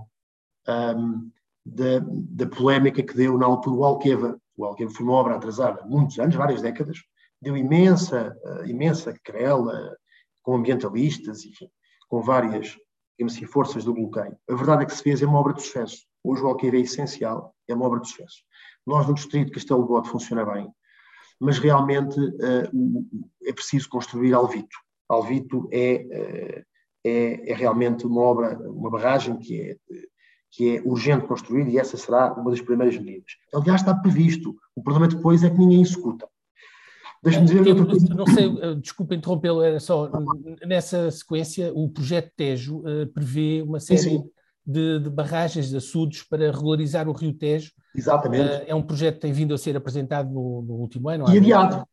um, 0.67 1.31
da, 1.65 1.99
da 2.03 2.47
polémica 2.47 3.01
que 3.01 3.15
deu 3.15 3.37
na 3.37 3.45
altura 3.45 3.75
o 3.75 3.85
Alqueva. 3.85 4.39
O 4.55 4.65
Alqueva 4.65 4.91
foi 4.91 5.05
uma 5.05 5.13
obra 5.13 5.35
atrasada 5.35 5.83
muitos 5.85 6.19
anos, 6.19 6.35
várias 6.35 6.61
décadas, 6.61 6.99
deu 7.41 7.57
imensa, 7.57 8.35
uh, 8.43 8.65
imensa 8.65 9.17
querela 9.23 9.95
com 10.43 10.55
ambientalistas, 10.55 11.45
enfim, 11.45 11.69
com 12.07 12.21
várias 12.21 12.77
assim, 13.23 13.45
forças 13.45 13.83
do 13.83 13.93
bloqueio. 13.93 14.37
A 14.49 14.55
verdade 14.55 14.83
é 14.83 14.85
que 14.85 14.95
se 14.95 15.03
fez 15.03 15.21
é 15.21 15.25
uma 15.25 15.39
obra 15.39 15.53
de 15.53 15.61
sucesso. 15.61 16.05
Hoje 16.23 16.43
o 16.43 16.47
Alqueva 16.47 16.75
é 16.75 16.81
essencial, 16.81 17.53
é 17.71 17.75
uma 17.75 17.85
obra 17.85 17.99
de 17.99 18.09
sucesso. 18.09 18.43
Nós 18.85 19.07
no 19.07 19.13
distrito 19.13 19.51
Castelo 19.51 19.85
Bode 19.85 20.09
funciona 20.09 20.45
bem, 20.45 20.69
mas 21.39 21.57
realmente 21.57 22.19
uh, 22.19 23.07
é 23.43 23.53
preciso 23.53 23.89
construir 23.89 24.33
Alvito. 24.33 24.77
Alvito 25.09 25.67
é, 25.71 26.05
uh, 26.05 26.65
é, 27.03 27.51
é, 27.51 27.55
realmente 27.55 28.05
uma 28.05 28.21
obra, 28.21 28.57
uma 28.69 28.89
barragem 28.89 29.37
que 29.37 29.61
é, 29.61 29.77
que 30.51 30.77
é 30.77 30.81
urgente 30.81 31.25
construir 31.25 31.67
e 31.67 31.79
essa 31.79 31.97
será 31.97 32.33
uma 32.33 32.51
das 32.51 32.61
primeiras 32.61 32.97
medidas. 32.97 33.31
Aliás, 33.53 33.81
está 33.81 33.95
previsto. 33.95 34.55
O 34.75 34.83
problema 34.83 35.07
depois 35.07 35.43
é 35.43 35.49
que 35.49 35.57
ninguém 35.57 35.81
executa. 35.81 36.27
Deixa-me 37.23 37.45
dizer 37.45 37.59
outra 37.59 37.85
coisa. 37.85 38.13
Não 38.13 38.25
sei, 38.25 38.45
eh, 38.45 38.75
desculpa 38.75 39.15
interrompê-lo, 39.15 39.61
era 39.61 39.79
só, 39.79 40.11
nessa 40.65 41.09
sequência, 41.11 41.71
o 41.73 41.87
projeto 41.87 42.31
Tejo 42.35 42.79
uh, 42.79 43.07
prevê 43.13 43.61
uma 43.61 43.79
série 43.79 43.99
sim, 43.99 44.09
sim. 44.09 44.29
De, 44.65 44.99
de, 44.99 45.09
barragens, 45.09 45.69
de 45.69 45.77
açudes 45.77 46.23
para 46.23 46.51
regularizar 46.51 47.09
o 47.09 47.13
Rio 47.13 47.33
Tejo. 47.33 47.71
Exatamente. 47.95 48.43
Uh, 48.43 48.63
é 48.67 48.75
um 48.75 48.81
projeto 48.81 49.15
que 49.15 49.21
tem 49.21 49.33
vindo 49.33 49.53
a 49.53 49.57
ser 49.57 49.75
apresentado 49.75 50.29
no, 50.29 50.61
no 50.61 50.73
último 50.75 51.09
ano. 51.09 51.27
E 51.33 51.37
adiado. 51.37 51.83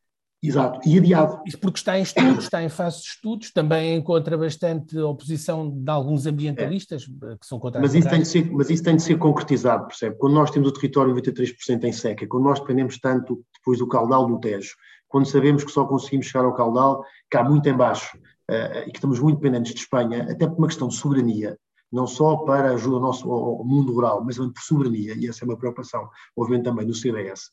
Exato, 0.40 0.88
e 0.88 0.96
adiado. 0.96 1.42
Isso 1.44 1.58
porque 1.58 1.78
está 1.78 1.98
em 1.98 2.02
estudos, 2.02 2.44
está 2.44 2.62
em 2.62 2.68
fase 2.68 3.02
de 3.02 3.08
estudos, 3.08 3.50
também 3.50 3.96
encontra 3.96 4.38
bastante 4.38 4.96
oposição 4.96 5.68
de 5.68 5.90
alguns 5.90 6.26
ambientalistas 6.26 7.02
é. 7.24 7.36
que 7.36 7.44
são 7.44 7.58
contra 7.58 7.80
mas 7.80 7.92
isso, 7.92 8.08
tem 8.08 8.20
de 8.20 8.28
ser, 8.28 8.48
mas 8.52 8.70
isso 8.70 8.84
tem 8.84 8.94
de 8.94 9.02
ser 9.02 9.18
concretizado, 9.18 9.88
percebe? 9.88 10.14
Quando 10.16 10.34
nós 10.34 10.50
temos 10.52 10.68
o 10.68 10.72
território 10.72 11.12
93% 11.12 11.82
em 11.82 11.92
seca, 11.92 12.24
quando 12.28 12.44
nós 12.44 12.60
dependemos 12.60 13.00
tanto 13.00 13.42
depois 13.52 13.80
do 13.80 13.88
caudal 13.88 14.28
do 14.28 14.38
Tejo, 14.38 14.76
quando 15.08 15.26
sabemos 15.26 15.64
que 15.64 15.72
só 15.72 15.84
conseguimos 15.84 16.26
chegar 16.26 16.44
ao 16.44 16.54
caudal 16.54 17.02
cá 17.28 17.42
muito 17.42 17.68
embaixo 17.68 18.16
uh, 18.16 18.86
e 18.86 18.92
que 18.92 18.98
estamos 18.98 19.18
muito 19.18 19.40
dependentes 19.40 19.74
de 19.74 19.80
Espanha, 19.80 20.28
até 20.30 20.46
por 20.46 20.56
uma 20.56 20.68
questão 20.68 20.86
de 20.86 20.94
soberania, 20.94 21.58
não 21.92 22.06
só 22.06 22.36
para 22.38 22.72
ajuda 22.72 22.96
ao 22.96 23.02
nosso 23.02 23.30
ao 23.30 23.64
mundo 23.64 23.92
rural, 23.92 24.22
mas 24.24 24.36
também 24.36 24.52
por 24.52 24.62
soberania, 24.62 25.14
e 25.14 25.26
essa 25.26 25.44
é 25.44 25.46
uma 25.46 25.56
preocupação, 25.56 26.08
obviamente 26.36 26.64
também 26.64 26.86
do 26.86 26.94
CDS, 26.94 27.50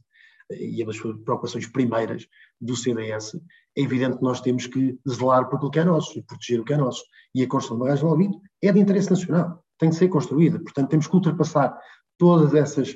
e 0.52 0.82
é 0.82 0.86
uma 0.86 0.92
das 0.92 1.02
preocupações 1.02 1.68
primeiras 1.68 2.28
do 2.62 2.76
CDS, 2.76 3.36
é 3.78 3.82
evidente 3.82 4.18
que 4.18 4.24
nós 4.24 4.42
temos 4.42 4.68
que 4.68 4.98
zelar 5.08 5.50
por 5.50 5.58
aquilo 5.58 5.72
que 5.72 5.80
é 5.80 5.84
nosso 5.84 6.18
e 6.18 6.22
proteger 6.22 6.60
o 6.60 6.64
que 6.64 6.74
é 6.74 6.78
nosso. 6.78 7.04
E 7.34 7.44
a 7.44 7.48
construção 7.48 7.78
de 7.78 7.84
barragens 7.84 8.32
do 8.32 8.42
é 8.62 8.72
de 8.72 8.80
interesse 8.80 9.10
nacional, 9.10 9.64
tem 9.78 9.90
que 9.90 9.96
ser 9.96 10.08
construída. 10.08 10.60
Portanto, 10.60 10.90
temos 10.90 11.08
que 11.08 11.16
ultrapassar 11.16 11.78
todas 12.18 12.54
essas 12.54 12.96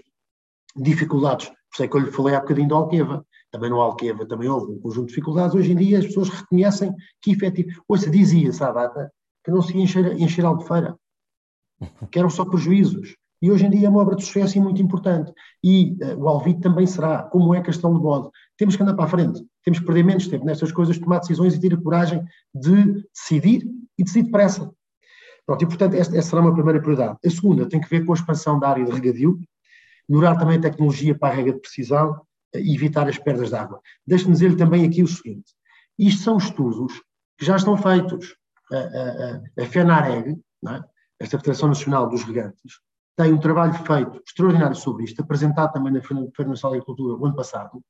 dificuldades. 0.75 1.47
Por 1.47 1.55
isso 1.73 1.83
é 1.83 1.87
que 1.87 1.97
eu 1.97 2.01
lhe 2.01 2.11
falei 2.11 2.35
há 2.35 2.39
bocadinho 2.39 2.69
do 2.69 2.75
Alqueva. 2.75 3.25
Também 3.51 3.69
no 3.69 3.81
Alqueva 3.81 4.25
também 4.25 4.47
houve 4.47 4.71
um 4.71 4.79
conjunto 4.79 5.07
de 5.07 5.13
dificuldades. 5.13 5.55
Hoje 5.55 5.73
em 5.73 5.75
dia 5.75 5.99
as 5.99 6.05
pessoas 6.05 6.29
reconhecem 6.29 6.93
que 7.21 7.31
efetivamente... 7.31 7.81
Ouça, 7.87 8.09
dizia-se 8.09 8.63
à 8.63 8.71
data 8.71 9.11
que 9.43 9.51
não 9.51 9.61
se 9.61 9.75
ia 9.75 9.83
encher, 9.83 10.19
encher 10.19 10.45
Albufeira, 10.45 10.97
que 12.11 12.19
eram 12.19 12.29
só 12.29 12.45
prejuízos. 12.45 13.15
E 13.41 13.49
hoje 13.49 13.65
em 13.65 13.69
dia 13.69 13.87
é 13.87 13.89
uma 13.89 14.01
obra 14.01 14.15
de 14.15 14.25
sucesso 14.25 14.57
e 14.57 14.61
muito 14.61 14.81
importante. 14.81 15.31
E 15.63 15.97
uh, 16.01 16.17
o 16.17 16.27
Alvito 16.27 16.59
também 16.59 16.85
será, 16.85 17.23
como 17.23 17.55
é 17.55 17.61
Castelo 17.61 17.95
de 17.95 18.01
Bode. 18.01 18.29
Temos 18.57 18.75
que 18.75 18.83
andar 18.83 18.95
para 18.95 19.05
a 19.05 19.07
frente, 19.07 19.41
temos 19.63 19.79
que 19.79 19.85
perder 19.85 20.03
menos 20.03 20.27
tempo 20.27 20.45
nestas 20.45 20.71
coisas, 20.71 20.97
tomar 20.97 21.19
decisões 21.19 21.55
e 21.55 21.59
ter 21.59 21.73
a 21.73 21.81
coragem 21.81 22.21
de 22.53 23.05
decidir 23.13 23.63
e 23.97 24.03
decidir 24.03 24.23
depressa. 24.23 24.69
Pronto, 25.45 25.63
e 25.63 25.67
portanto 25.67 25.93
esta, 25.93 26.21
será 26.21 26.41
uma 26.41 26.53
primeira 26.53 26.81
prioridade. 26.81 27.17
A 27.25 27.29
segunda 27.29 27.67
tem 27.67 27.79
que 27.79 27.89
ver 27.89 28.05
com 28.05 28.11
a 28.11 28.15
expansão 28.15 28.59
da 28.59 28.69
área 28.69 28.85
de 28.85 28.91
regadio, 28.91 29.39
melhorar 30.07 30.35
também 30.35 30.57
a 30.57 30.61
tecnologia 30.61 31.17
para 31.17 31.33
a 31.33 31.35
rega 31.37 31.53
de 31.53 31.59
precisão 31.59 32.21
e 32.53 32.75
evitar 32.75 33.07
as 33.07 33.17
perdas 33.17 33.49
de 33.49 33.55
água. 33.55 33.79
Deixe-me 34.05 34.33
dizer-lhe 34.33 34.57
também 34.57 34.85
aqui 34.85 35.01
o 35.01 35.07
seguinte: 35.07 35.53
isto 35.97 36.23
são 36.23 36.37
estudos 36.37 36.93
que 37.37 37.45
já 37.45 37.55
estão 37.55 37.77
feitos. 37.77 38.35
A, 38.71 38.77
a, 38.77 39.63
a 39.63 39.65
FENAREG, 39.65 40.37
é? 40.67 40.83
Esta 41.19 41.37
Federação 41.37 41.69
Nacional 41.69 42.07
dos 42.07 42.23
Regantes, 42.23 42.79
tem 43.17 43.33
um 43.33 43.39
trabalho 43.39 43.73
feito 43.73 44.21
extraordinário 44.25 44.75
sobre 44.75 45.03
isto, 45.03 45.21
apresentado 45.21 45.73
também 45.73 45.91
na 45.91 46.01
Feira 46.01 46.21
Nacional 46.47 46.71
da 46.71 46.77
Agricultura 46.77 47.17
o 47.17 47.25
ano 47.25 47.35
passado, 47.35 47.83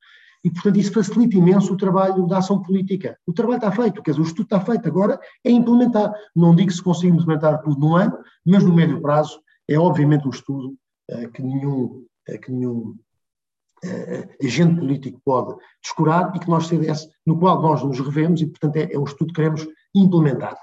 e, 0.43 0.50
portanto, 0.50 0.77
isso 0.77 0.93
facilita 0.93 1.38
imenso 1.38 1.74
o 1.74 1.77
trabalho 1.77 2.25
da 2.25 2.38
ação 2.38 2.62
política. 2.62 3.17
O 3.27 3.33
trabalho 3.33 3.57
está 3.57 3.71
feito, 3.71 4.01
quer 4.01 4.12
dizer, 4.12 4.24
o 4.24 4.25
estudo 4.25 4.43
está 4.43 4.59
feito, 4.62 4.88
agora 4.88 5.19
é 5.43 5.51
implementar. 5.51 6.13
Não 6.36 6.55
digo 6.55 6.71
se 6.71 6.81
conseguimos 6.81 7.24
implementar 7.24 7.62
tudo 7.62 7.79
num 7.79 7.95
ano, 7.95 8.17
mas 8.45 8.63
no 8.63 8.74
médio 8.74 9.01
prazo 9.01 9.41
é 9.67 9.77
obviamente 9.77 10.25
um 10.25 10.31
estudo 10.31 10.75
uh, 11.12 11.29
que 11.31 11.43
nenhum, 11.43 12.05
uh, 12.29 12.39
que 12.41 12.51
nenhum 12.51 12.95
uh, 13.83 14.45
agente 14.45 14.79
político 14.79 15.21
pode 15.25 15.55
descurar 15.83 16.33
e 16.36 16.39
que 16.39 16.50
nós 16.50 16.67
CDS, 16.67 17.09
no 17.25 17.38
qual 17.38 17.62
nós 17.62 17.83
nos 17.83 18.00
revemos 18.00 18.41
e, 18.41 18.48
portanto, 18.48 18.77
é, 18.77 18.93
é 18.93 18.98
um 18.98 19.03
estudo 19.03 19.27
que 19.27 19.36
queremos 19.36 19.67
implementar. 19.93 20.57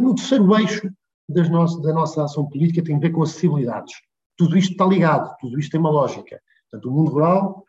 no 0.00 0.14
terceiro 0.14 0.56
eixo 0.56 0.88
das 1.28 1.48
da 1.48 1.92
nossa 1.92 2.24
ação 2.24 2.48
política 2.48 2.82
tem 2.82 2.96
a 2.96 3.00
ver 3.00 3.10
com 3.10 3.22
acessibilidades. 3.22 3.94
Tudo 4.36 4.58
isto 4.58 4.72
está 4.72 4.84
ligado, 4.84 5.34
tudo 5.40 5.58
isto 5.58 5.70
tem 5.70 5.80
uma 5.80 5.90
lógica. 5.90 6.40
Portanto, 6.70 6.90
o 6.90 6.92
mundo 6.92 7.10
rural, 7.10 7.64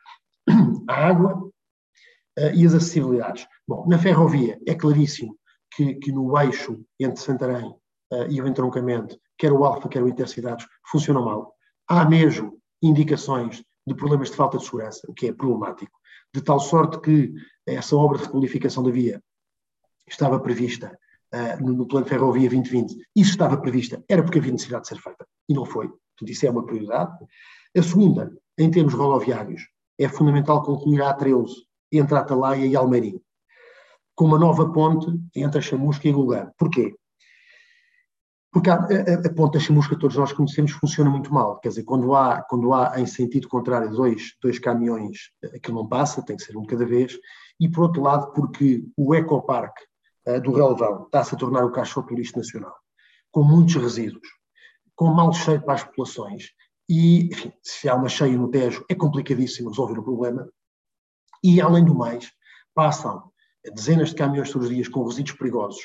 a 0.89 0.93
água 0.93 1.38
uh, 1.38 2.53
e 2.53 2.65
as 2.65 2.74
acessibilidades. 2.74 3.47
Bom, 3.67 3.85
na 3.88 3.97
ferrovia 3.97 4.59
é 4.67 4.74
claríssimo 4.74 5.38
que, 5.75 5.95
que 5.95 6.12
no 6.12 6.38
eixo 6.39 6.83
entre 7.00 7.21
Santarém 7.21 7.67
uh, 7.67 8.27
e 8.29 8.41
o 8.41 8.47
entroncamento, 8.47 9.17
quer 9.38 9.51
o 9.51 9.63
Alfa, 9.63 9.88
quer 9.88 10.03
o 10.03 10.07
Intercidades, 10.07 10.65
funcionam 10.89 11.24
mal. 11.24 11.53
Há 11.88 12.05
mesmo 12.05 12.59
indicações 12.81 13.63
de 13.88 13.93
problemas 13.93 14.31
de 14.31 14.35
falta 14.35 14.57
de 14.57 14.65
segurança, 14.65 15.01
o 15.07 15.13
que 15.13 15.27
é 15.27 15.33
problemático, 15.33 15.97
de 16.33 16.41
tal 16.41 16.59
sorte 16.59 17.00
que 17.00 17.33
essa 17.65 17.95
obra 17.95 18.17
de 18.17 18.25
requalificação 18.25 18.83
da 18.83 18.91
via 18.91 19.21
estava 20.07 20.39
prevista 20.39 20.97
uh, 21.35 21.63
no, 21.63 21.73
no, 21.73 21.87
plano 21.87 22.05
Ferrovia 22.05 22.49
2020, 22.49 22.95
isso 23.15 23.31
estava 23.31 23.57
prevista, 23.57 24.03
era 24.09 24.23
porque 24.23 24.39
havia 24.39 24.51
necessidade 24.51 24.83
de 24.83 24.89
ser 24.89 24.99
feita, 24.99 25.27
e 25.49 25.53
não 25.53 25.65
foi. 25.65 25.87
Portanto, 25.87 26.31
isso 26.31 26.45
é 26.45 26.49
uma 26.49 26.65
prioridade. 26.65 27.13
A 27.75 27.83
segunda, 27.83 28.31
em 28.57 28.71
termos 28.71 28.93
rodoviários, 28.93 29.63
é 29.99 30.07
fundamental 30.07 30.63
concluir 30.63 31.01
a 31.01 31.15
A13 31.15 31.49
entre 31.91 32.17
Atalaia 32.17 32.65
e 32.65 32.75
Almeirim, 32.75 33.19
com 34.15 34.25
uma 34.25 34.39
nova 34.39 34.71
ponte 34.71 35.07
entre 35.35 35.59
a 35.59 35.61
Chamusca 35.61 36.07
e 36.07 36.11
Gulgã. 36.11 36.49
Porquê? 36.57 36.95
Porque 38.51 38.69
a, 38.69 38.75
a, 38.75 39.27
a 39.27 39.33
ponte 39.33 39.55
da 39.55 39.59
Chamusca, 39.59 39.99
todos 39.99 40.15
nós 40.15 40.31
conhecemos, 40.31 40.71
funciona 40.71 41.09
muito 41.09 41.33
mal. 41.33 41.59
Quer 41.59 41.69
dizer, 41.69 41.83
quando 41.83 42.15
há, 42.15 42.41
quando 42.43 42.73
há 42.73 42.99
em 42.99 43.05
sentido 43.05 43.49
contrário 43.49 43.89
dois, 43.91 44.33
dois 44.41 44.57
caminhões, 44.57 45.31
aquilo 45.53 45.79
não 45.79 45.87
passa, 45.87 46.23
tem 46.23 46.37
que 46.37 46.43
ser 46.43 46.55
um 46.55 46.61
de 46.61 46.67
cada 46.67 46.85
vez. 46.85 47.17
E 47.59 47.69
por 47.69 47.83
outro 47.83 48.01
lado, 48.01 48.31
porque 48.31 48.85
o 48.95 49.13
ecoparque 49.13 49.83
do 50.44 50.51
Relvão 50.51 51.03
está-se 51.05 51.36
a 51.36 51.38
tornar 51.38 51.63
o 51.63 51.72
caixote 51.72 52.10
turístico 52.10 52.39
nacional, 52.39 52.75
com 53.32 53.44
muitos 53.44 53.75
resíduos, 53.75 54.27
com 54.96 55.13
mau 55.13 55.32
cheiro 55.34 55.63
para 55.63 55.75
as 55.75 55.84
populações. 55.84 56.51
E, 56.89 57.27
enfim, 57.27 57.53
se 57.63 57.89
há 57.89 57.96
uma 57.96 58.10
cheia 58.10 58.38
no 58.38 58.50
Tejo, 58.50 58.86
é 58.89 58.96
complicadíssimo 58.96 59.70
resolver 59.70 60.00
o 60.00 60.03
problema. 60.03 60.50
E, 61.44 61.62
além 61.62 61.86
do 61.86 61.96
mais, 61.96 62.32
passam 62.74 63.32
dezenas 63.74 64.10
de 64.10 64.15
caminhões 64.15 64.51
todos 64.51 64.67
os 64.67 64.74
dias 64.74 64.88
com 64.88 65.03
resíduos 65.03 65.38
perigosos 65.38 65.82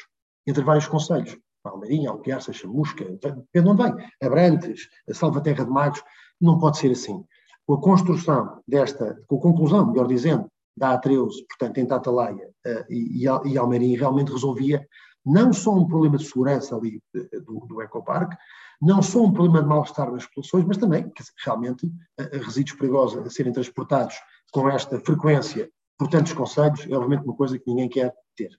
entre 0.47 0.63
vários 0.63 0.87
conselhos. 0.87 1.37
Palmeirinha, 1.63 2.11
Alpiarça, 2.11 2.53
Chamusca, 2.53 3.05
depende 3.05 3.47
de 3.53 3.69
onde 3.69 3.83
vem, 3.83 4.11
Abrantes, 4.23 4.89
Salvaterra 5.13 5.65
de 5.65 5.71
Magos, 5.71 6.03
não 6.41 6.59
pode 6.59 6.79
ser 6.79 6.91
assim. 6.93 7.23
Com 7.67 7.75
a 7.75 7.81
construção 7.81 8.63
desta, 8.67 9.23
com 9.29 9.37
a 9.37 9.43
conclusão, 9.43 9.87
melhor 9.87 10.07
dizendo, 10.07 10.51
da 10.77 10.99
A13, 10.99 11.31
portanto, 11.49 11.79
em 11.79 11.87
Tatalaia 11.87 12.49
uh, 12.67 12.85
e, 12.89 13.25
e 13.25 13.97
realmente 13.97 14.33
resolvia 14.33 14.87
não 15.25 15.53
só 15.53 15.75
um 15.75 15.87
problema 15.87 16.17
de 16.17 16.27
segurança 16.27 16.75
ali 16.77 17.03
uh, 17.15 17.41
do, 17.43 17.67
do 17.67 17.83
ecoparque, 17.83 18.37
não 18.81 19.03
só 19.03 19.23
um 19.23 19.33
problema 19.33 19.63
de 19.63 19.69
mal-estar 19.69 20.11
nas 20.11 20.25
populações, 20.27 20.65
mas 20.65 20.79
também, 20.79 21.13
realmente, 21.45 21.87
uh, 21.87 22.39
resíduos 22.45 22.79
perigosos 22.79 23.27
a 23.27 23.31
serem 23.31 23.53
transportados 23.53 24.17
com 24.53 24.69
esta 24.69 24.99
frequência 25.01 25.71
por 25.99 26.09
tantos 26.09 26.33
conselhos, 26.33 26.87
é 26.89 26.95
obviamente 26.95 27.25
uma 27.25 27.37
coisa 27.37 27.59
que 27.59 27.69
ninguém 27.69 27.89
quer 27.89 28.15
ter. 28.35 28.51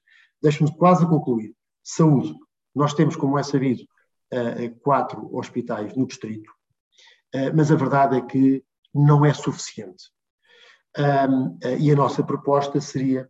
Deixe-me 0.41 0.71
quase 0.77 1.03
a 1.03 1.07
concluir. 1.07 1.55
Saúde. 1.83 2.35
Nós 2.75 2.93
temos, 2.93 3.15
como 3.15 3.37
é 3.37 3.43
sabido, 3.43 3.83
quatro 4.81 5.35
hospitais 5.35 5.95
no 5.95 6.05
distrito, 6.05 6.49
mas 7.53 7.71
a 7.71 7.75
verdade 7.75 8.17
é 8.17 8.21
que 8.21 8.63
não 8.93 9.25
é 9.25 9.33
suficiente. 9.33 10.03
E 11.79 11.91
a 11.91 11.95
nossa 11.95 12.23
proposta 12.23 12.81
seria 12.81 13.29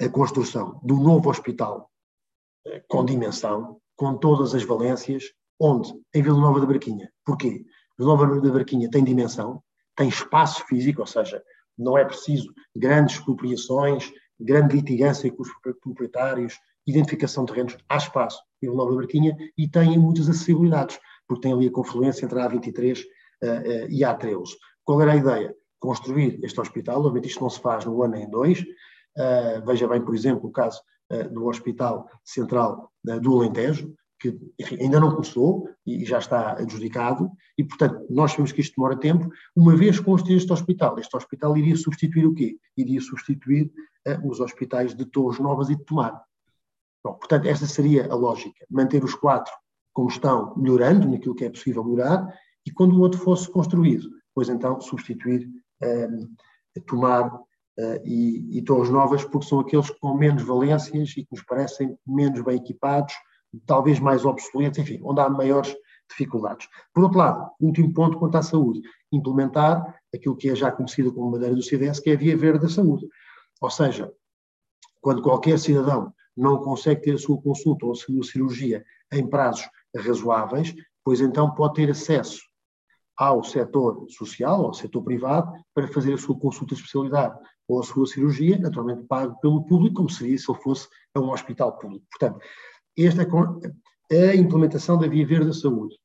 a 0.00 0.08
construção 0.08 0.80
de 0.84 0.92
um 0.92 1.02
novo 1.02 1.30
hospital 1.30 1.90
com 2.88 3.04
dimensão, 3.04 3.80
com 3.96 4.16
todas 4.16 4.54
as 4.54 4.64
valências, 4.64 5.24
onde? 5.58 5.92
Em 6.14 6.22
Vila 6.22 6.38
Nova 6.38 6.60
da 6.60 6.66
Barquinha. 6.66 7.10
Porquê? 7.24 7.64
Vila 7.98 8.16
Nova 8.16 8.40
da 8.40 8.52
Barquinha 8.52 8.90
tem 8.90 9.04
dimensão, 9.04 9.62
tem 9.94 10.08
espaço 10.08 10.64
físico, 10.66 11.00
ou 11.00 11.06
seja, 11.06 11.42
não 11.78 11.96
é 11.96 12.04
preciso 12.04 12.52
grandes 12.74 13.16
expropriações, 13.16 14.12
grande 14.38 14.76
litigância 14.76 15.30
com 15.32 15.42
os 15.42 15.50
proprietários, 15.80 16.58
identificação 16.86 17.44
de 17.44 17.52
terrenos, 17.52 17.76
há 17.88 17.96
espaço 17.96 18.40
em 18.62 18.66
Vila 18.66 18.76
Nova 18.76 18.90
da 18.90 18.96
Barquinha 18.98 19.36
e 19.56 19.68
tem 19.68 19.98
muitas 19.98 20.28
acessibilidades, 20.28 20.98
porque 21.26 21.42
tem 21.42 21.52
ali 21.52 21.68
a 21.68 21.72
confluência 21.72 22.24
entre 22.24 22.40
a 22.40 22.48
A23 22.48 23.00
uh, 23.00 23.46
uh, 23.46 23.90
e 23.90 24.04
a 24.04 24.16
A13. 24.16 24.44
Qual 24.84 25.00
era 25.00 25.12
a 25.12 25.16
ideia? 25.16 25.54
Construir 25.78 26.40
este 26.42 26.60
hospital, 26.60 26.98
obviamente 26.98 27.28
isto 27.28 27.42
não 27.42 27.50
se 27.50 27.60
faz 27.60 27.84
no 27.84 28.02
ano 28.02 28.14
nem 28.14 28.24
em 28.24 28.30
dois, 28.30 28.60
uh, 28.60 29.64
veja 29.66 29.86
bem, 29.88 30.00
por 30.00 30.14
exemplo, 30.14 30.48
o 30.48 30.52
caso 30.52 30.80
do 31.30 31.46
Hospital 31.46 32.10
Central 32.24 32.90
do 33.22 33.36
Alentejo, 33.36 33.94
que 34.18 34.36
enfim, 34.58 34.76
ainda 34.80 34.98
não 34.98 35.12
começou 35.12 35.68
e 35.86 36.04
já 36.04 36.18
está 36.18 36.52
adjudicado, 36.52 37.30
e 37.56 37.62
portanto 37.62 38.04
nós 38.10 38.32
sabemos 38.32 38.52
que 38.52 38.60
isto 38.60 38.74
demora 38.76 38.98
tempo. 38.98 39.30
Uma 39.54 39.76
vez 39.76 40.00
construído 40.00 40.38
este 40.38 40.52
hospital, 40.52 40.98
este 40.98 41.16
hospital 41.16 41.56
iria 41.56 41.76
substituir 41.76 42.26
o 42.26 42.34
quê? 42.34 42.58
Iria 42.76 43.00
substituir 43.00 43.72
uh, 44.06 44.28
os 44.28 44.40
hospitais 44.40 44.94
de 44.94 45.04
Torres 45.04 45.38
Novas 45.38 45.68
e 45.70 45.76
de 45.76 45.84
Tomar. 45.84 46.20
Bom, 47.04 47.14
portanto, 47.14 47.46
esta 47.46 47.66
seria 47.66 48.10
a 48.10 48.14
lógica, 48.16 48.66
manter 48.68 49.04
os 49.04 49.14
quatro 49.14 49.52
como 49.92 50.08
estão, 50.08 50.54
melhorando 50.56 51.08
naquilo 51.08 51.34
que 51.34 51.44
é 51.44 51.50
possível 51.50 51.84
melhorar, 51.84 52.26
e 52.66 52.70
quando 52.70 52.96
o 52.96 53.00
outro 53.00 53.18
fosse 53.20 53.48
construído, 53.50 54.10
pois 54.34 54.48
então 54.48 54.80
substituir 54.80 55.48
eh, 55.82 56.08
Tomar 56.86 57.34
uh, 57.34 58.00
e, 58.04 58.58
e 58.58 58.62
Torres 58.62 58.90
Novas, 58.90 59.24
porque 59.24 59.46
são 59.46 59.60
aqueles 59.60 59.90
com 59.90 60.14
menos 60.14 60.42
valências 60.42 61.10
e 61.10 61.24
que 61.24 61.28
nos 61.32 61.42
parecem 61.42 61.96
menos 62.06 62.42
bem 62.42 62.56
equipados, 62.56 63.14
talvez 63.64 63.98
mais 63.98 64.24
obsoletos, 64.24 64.78
enfim, 64.78 65.00
onde 65.02 65.20
há 65.20 65.28
maiores 65.28 65.74
dificuldades. 66.08 66.68
Por 66.92 67.04
outro 67.04 67.18
lado, 67.18 67.50
último 67.60 67.92
ponto 67.92 68.18
quanto 68.18 68.36
à 68.36 68.42
saúde, 68.42 68.82
implementar 69.10 69.98
aquilo 70.14 70.36
que 70.36 70.50
é 70.50 70.54
já 70.54 70.70
conhecido 70.70 71.12
como 71.12 71.30
maneira 71.30 71.54
do 71.54 71.62
CDS, 71.62 72.00
que 72.00 72.10
é 72.10 72.14
a 72.14 72.18
via 72.18 72.36
verde 72.36 72.60
da 72.60 72.68
saúde. 72.68 73.06
Ou 73.60 73.70
seja, 73.70 74.12
quando 75.00 75.22
qualquer 75.22 75.58
cidadão 75.58 76.12
não 76.36 76.58
consegue 76.58 77.02
ter 77.02 77.14
a 77.14 77.18
sua 77.18 77.40
consulta 77.40 77.86
ou 77.86 77.92
a 77.92 77.96
sua 77.96 78.22
cirurgia 78.22 78.84
em 79.12 79.26
prazos 79.26 79.66
razoáveis, 79.96 80.74
pois 81.02 81.20
então 81.20 81.54
pode 81.54 81.74
ter 81.74 81.90
acesso 81.90 82.40
ao 83.16 83.42
setor 83.42 84.06
social, 84.10 84.66
ao 84.66 84.74
setor 84.74 85.02
privado, 85.02 85.52
para 85.74 85.88
fazer 85.88 86.14
a 86.14 86.18
sua 86.18 86.38
consulta 86.38 86.74
de 86.74 86.80
especialidade 86.80 87.38
ou 87.68 87.80
a 87.80 87.82
sua 87.82 88.06
cirurgia, 88.06 88.58
naturalmente 88.58 89.04
pago 89.04 89.38
pelo 89.40 89.64
público, 89.64 89.96
como 89.96 90.10
seria 90.10 90.38
se 90.38 90.50
ele 90.50 90.60
fosse 90.60 90.88
a 91.14 91.20
um 91.20 91.30
hospital 91.30 91.78
público. 91.78 92.04
Portanto, 92.10 92.44
esta 92.96 93.26
é 94.10 94.30
a 94.30 94.36
implementação 94.36 94.98
da 94.98 95.08
Via 95.08 95.26
Verde 95.26 95.46
da 95.46 95.52
Saúde. 95.52 95.96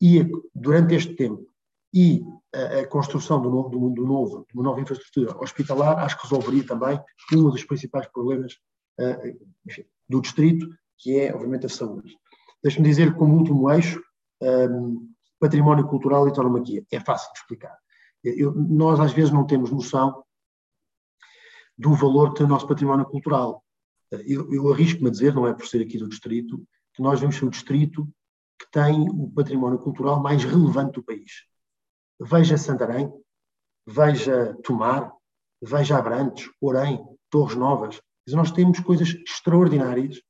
E 0.00 0.26
durante 0.54 0.94
este 0.94 1.14
tempo, 1.14 1.46
e 1.92 2.24
a, 2.52 2.80
a 2.80 2.86
construção 2.86 3.40
do 3.40 3.50
novo, 3.50 3.68
do, 3.68 3.90
do 3.90 4.04
novo, 4.04 4.46
de 4.48 4.54
uma 4.54 4.64
nova 4.64 4.80
infraestrutura 4.80 5.36
hospitalar, 5.38 5.98
acho 5.98 6.16
que 6.16 6.24
resolveria 6.24 6.66
também 6.66 7.00
um 7.32 7.50
dos 7.50 7.64
principais 7.64 8.06
problemas 8.08 8.54
uh, 8.98 9.48
enfim, 9.66 9.84
do 10.08 10.20
distrito, 10.20 10.68
que 10.98 11.18
é, 11.18 11.34
obviamente, 11.34 11.66
a 11.66 11.68
saúde. 11.68 12.16
Deixe-me 12.62 12.88
dizer, 12.88 13.14
como 13.14 13.36
último 13.36 13.70
eixo, 13.70 14.02
um, 14.42 15.13
património 15.38 15.86
cultural 15.86 16.28
e 16.28 16.32
tauromaquia. 16.32 16.84
É 16.90 17.00
fácil 17.00 17.32
de 17.32 17.38
explicar. 17.38 17.76
Eu, 18.22 18.54
nós, 18.54 19.00
às 19.00 19.12
vezes, 19.12 19.30
não 19.30 19.46
temos 19.46 19.70
noção 19.70 20.24
do 21.76 21.94
valor 21.94 22.30
que 22.30 22.38
tem 22.38 22.46
o 22.46 22.48
nosso 22.48 22.66
património 22.66 23.04
cultural. 23.04 23.62
Eu, 24.10 24.52
eu 24.52 24.72
arrisco-me 24.72 25.08
a 25.08 25.10
dizer, 25.10 25.34
não 25.34 25.46
é 25.46 25.52
por 25.52 25.66
ser 25.66 25.82
aqui 25.82 25.98
do 25.98 26.08
distrito, 26.08 26.64
que 26.94 27.02
nós 27.02 27.20
vamos 27.20 27.36
ser 27.36 27.44
o 27.44 27.50
distrito 27.50 28.08
que 28.58 28.70
tem 28.70 29.08
o 29.10 29.30
património 29.30 29.78
cultural 29.78 30.22
mais 30.22 30.44
relevante 30.44 30.92
do 30.92 31.02
país. 31.02 31.44
Veja 32.20 32.56
Santarém, 32.56 33.12
veja 33.86 34.56
Tomar, 34.62 35.12
veja 35.60 35.98
Abrantes, 35.98 36.48
Orém, 36.60 37.04
Torres 37.28 37.56
Novas. 37.56 38.00
Nós 38.28 38.52
temos 38.52 38.78
coisas 38.80 39.08
extraordinárias, 39.08 40.22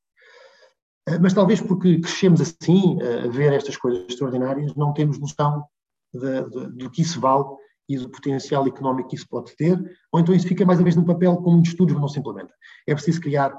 mas 1.21 1.35
talvez 1.35 1.61
porque 1.61 2.01
crescemos 2.01 2.41
assim, 2.41 2.99
a 3.03 3.29
ver 3.29 3.53
estas 3.53 3.77
coisas 3.77 4.07
extraordinárias, 4.09 4.75
não 4.75 4.93
temos 4.93 5.19
noção 5.19 5.65
de, 6.13 6.43
de, 6.49 6.67
do 6.77 6.91
que 6.91 7.03
isso 7.03 7.21
vale 7.21 7.45
e 7.89 7.99
do 7.99 8.09
potencial 8.09 8.67
económico 8.67 9.11
que 9.11 9.17
isso 9.17 9.29
pode 9.29 9.55
ter, 9.57 9.79
ou 10.11 10.21
então 10.21 10.35
isso 10.35 10.49
fica 10.49 10.65
mais 10.65 10.79
uma 10.79 10.85
vez 10.85 10.97
no 10.97 11.05
papel 11.05 11.37
como 11.37 11.59
um 11.59 11.63
estudos, 11.63 11.93
mas 11.95 12.01
não 12.01 12.09
se 12.09 12.19
implementa. 12.19 12.55
É 12.87 12.95
preciso 12.95 13.21
criar 13.21 13.55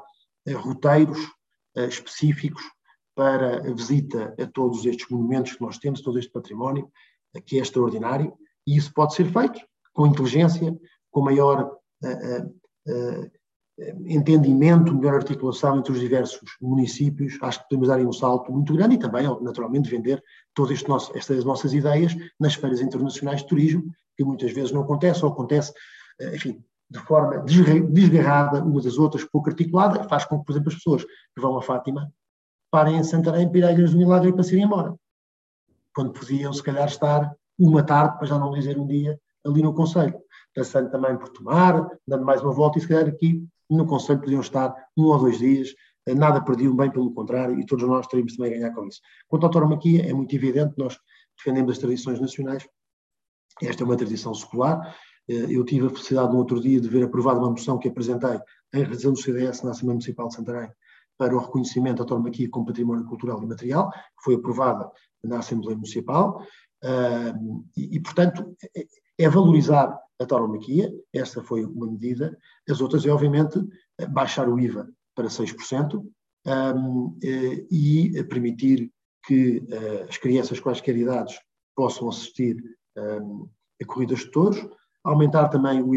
eh, 0.47 0.53
roteiros 0.53 1.19
eh, 1.75 1.85
específicos 1.85 2.63
para 3.13 3.57
a 3.57 3.73
visita 3.73 4.35
a 4.39 4.47
todos 4.47 4.85
estes 4.85 5.07
monumentos 5.09 5.53
que 5.53 5.61
nós 5.61 5.77
temos, 5.77 6.01
todo 6.01 6.17
este 6.17 6.31
património, 6.31 6.91
eh, 7.35 7.41
que 7.41 7.59
é 7.59 7.61
extraordinário, 7.61 8.33
e 8.65 8.75
isso 8.75 8.91
pode 8.93 9.13
ser 9.13 9.25
feito 9.31 9.59
com 9.93 10.07
inteligência, 10.07 10.75
com 11.11 11.21
maior 11.21 11.71
entendimento, 14.05 14.95
melhor 14.95 15.15
articulação 15.15 15.77
entre 15.77 15.91
os 15.91 15.99
diversos 15.99 16.57
municípios. 16.61 17.37
Acho 17.41 17.59
que 17.59 17.65
podemos 17.65 17.87
dar 17.87 17.95
aí 17.95 18.05
um 18.05 18.13
salto 18.13 18.51
muito 18.51 18.73
grande 18.73 18.95
e 18.95 18.99
também, 18.99 19.25
naturalmente, 19.41 19.89
vender 19.89 20.23
todas 20.53 20.81
estas 21.13 21.43
nossas 21.43 21.73
ideias 21.73 22.15
nas 22.39 22.55
feiras 22.55 22.81
internacionais 22.81 23.41
de 23.41 23.47
turismo, 23.47 23.83
que 24.15 24.23
muitas 24.23 24.51
vezes 24.51 24.71
não 24.71 24.81
acontece 24.81 25.25
ou 25.25 25.31
acontece, 25.31 25.73
enfim, 26.33 26.63
de 26.89 26.99
forma 26.99 27.43
desgarrada 27.43 28.63
umas 28.63 28.85
das 28.85 28.97
outras, 28.97 29.25
pouco 29.25 29.49
articulada, 29.49 30.07
faz 30.07 30.23
com 30.23 30.39
que, 30.39 30.45
por 30.45 30.53
exemplo, 30.53 30.69
as 30.69 30.75
pessoas 30.75 31.03
que 31.03 31.41
vão 31.41 31.57
a 31.57 31.61
Fátima 31.61 32.11
parem 32.71 32.97
em 32.97 33.03
Santarém 33.03 33.49
para 33.49 33.59
ir 33.59 33.63
à 33.65 33.73
do 33.73 33.97
Milagre 33.97 34.31
para 34.31 34.43
se 34.43 34.55
ir 34.55 34.61
embora. 34.61 34.95
Quando 35.93 36.13
podiam, 36.13 36.53
se 36.53 36.63
calhar, 36.63 36.87
estar 36.87 37.35
uma 37.57 37.83
tarde, 37.83 38.17
para 38.17 38.27
já 38.27 38.37
não 38.37 38.51
dizer 38.51 38.77
um 38.77 38.85
dia, 38.85 39.19
ali 39.45 39.61
no 39.61 39.73
Conselho. 39.73 40.13
Passando 40.55 40.89
também 40.89 41.17
por 41.17 41.29
Tomar, 41.29 41.87
dando 42.07 42.25
mais 42.25 42.41
uma 42.41 42.53
volta, 42.53 42.77
e 42.77 42.81
se 42.81 42.87
calhar 42.87 43.07
aqui 43.07 43.45
no 43.69 43.85
Conselho 43.85 44.19
podiam 44.19 44.41
estar 44.41 44.73
um 44.97 45.05
ou 45.05 45.19
dois 45.19 45.37
dias, 45.39 45.73
nada 46.07 46.41
perdido, 46.41 46.75
bem 46.75 46.89
pelo 46.91 47.11
contrário, 47.13 47.59
e 47.59 47.65
todos 47.65 47.87
nós 47.87 48.07
teríamos 48.07 48.35
também 48.35 48.53
a 48.53 48.57
ganhar 48.57 48.73
com 48.73 48.87
isso. 48.87 49.01
Quanto 49.27 49.45
à 49.45 49.49
tauromaquia, 49.49 50.07
é 50.07 50.13
muito 50.13 50.33
evidente, 50.35 50.75
nós 50.77 50.97
defendemos 51.37 51.73
as 51.73 51.77
tradições 51.79 52.19
nacionais, 52.19 52.67
esta 53.61 53.83
é 53.83 53.85
uma 53.85 53.97
tradição 53.97 54.33
secular, 54.33 54.95
eh, 55.27 55.47
eu 55.49 55.65
tive 55.65 55.87
a 55.87 55.89
felicidade 55.89 56.31
no 56.31 56.37
outro 56.37 56.61
dia 56.61 56.79
de 56.79 56.87
ver 56.87 57.03
aprovada 57.03 57.39
uma 57.39 57.49
moção 57.49 57.77
que 57.77 57.87
apresentei 57.87 58.39
em 58.73 58.83
razão 58.83 59.13
do 59.13 59.19
CDS 59.19 59.63
na 59.63 59.71
Assembleia 59.71 59.95
Municipal 59.95 60.27
de 60.27 60.35
Santarém 60.35 60.69
para 61.17 61.35
o 61.35 61.39
reconhecimento 61.39 61.99
da 61.99 62.05
tauromaquia 62.05 62.49
como 62.49 62.65
património 62.65 63.05
cultural 63.05 63.41
e 63.41 63.47
material, 63.47 63.89
que 63.89 64.23
foi 64.23 64.35
aprovada 64.35 64.91
na 65.23 65.39
Assembleia 65.39 65.75
Municipal, 65.75 66.45
e, 67.77 67.99
portanto, 68.01 68.55
é, 69.17 69.29
valorizar 69.29 69.99
a 70.19 70.25
tauromaquia, 70.25 70.93
essa 71.13 71.43
foi 71.43 71.65
uma 71.65 71.87
medida, 71.87 72.37
as 72.69 72.79
outras 72.81 73.05
é, 73.05 73.09
obviamente, 73.09 73.59
baixar 74.09 74.47
o 74.47 74.59
IVA 74.59 74.89
para 75.13 75.27
6% 75.27 76.05
eh, 76.47 77.65
e 77.71 78.23
permitir 78.25 78.91
que 79.25 79.65
eh, 79.69 80.05
as 80.07 80.17
crianças 80.17 80.59
quaisquer 80.59 80.95
idades 80.95 81.39
possam 81.75 82.07
assistir 82.07 82.57
a 82.97 83.85
corridas 83.85 84.19
de 84.19 84.31
touros, 84.31 84.65
aumentar 85.03 85.49
também 85.49 85.81
o, 85.81 85.89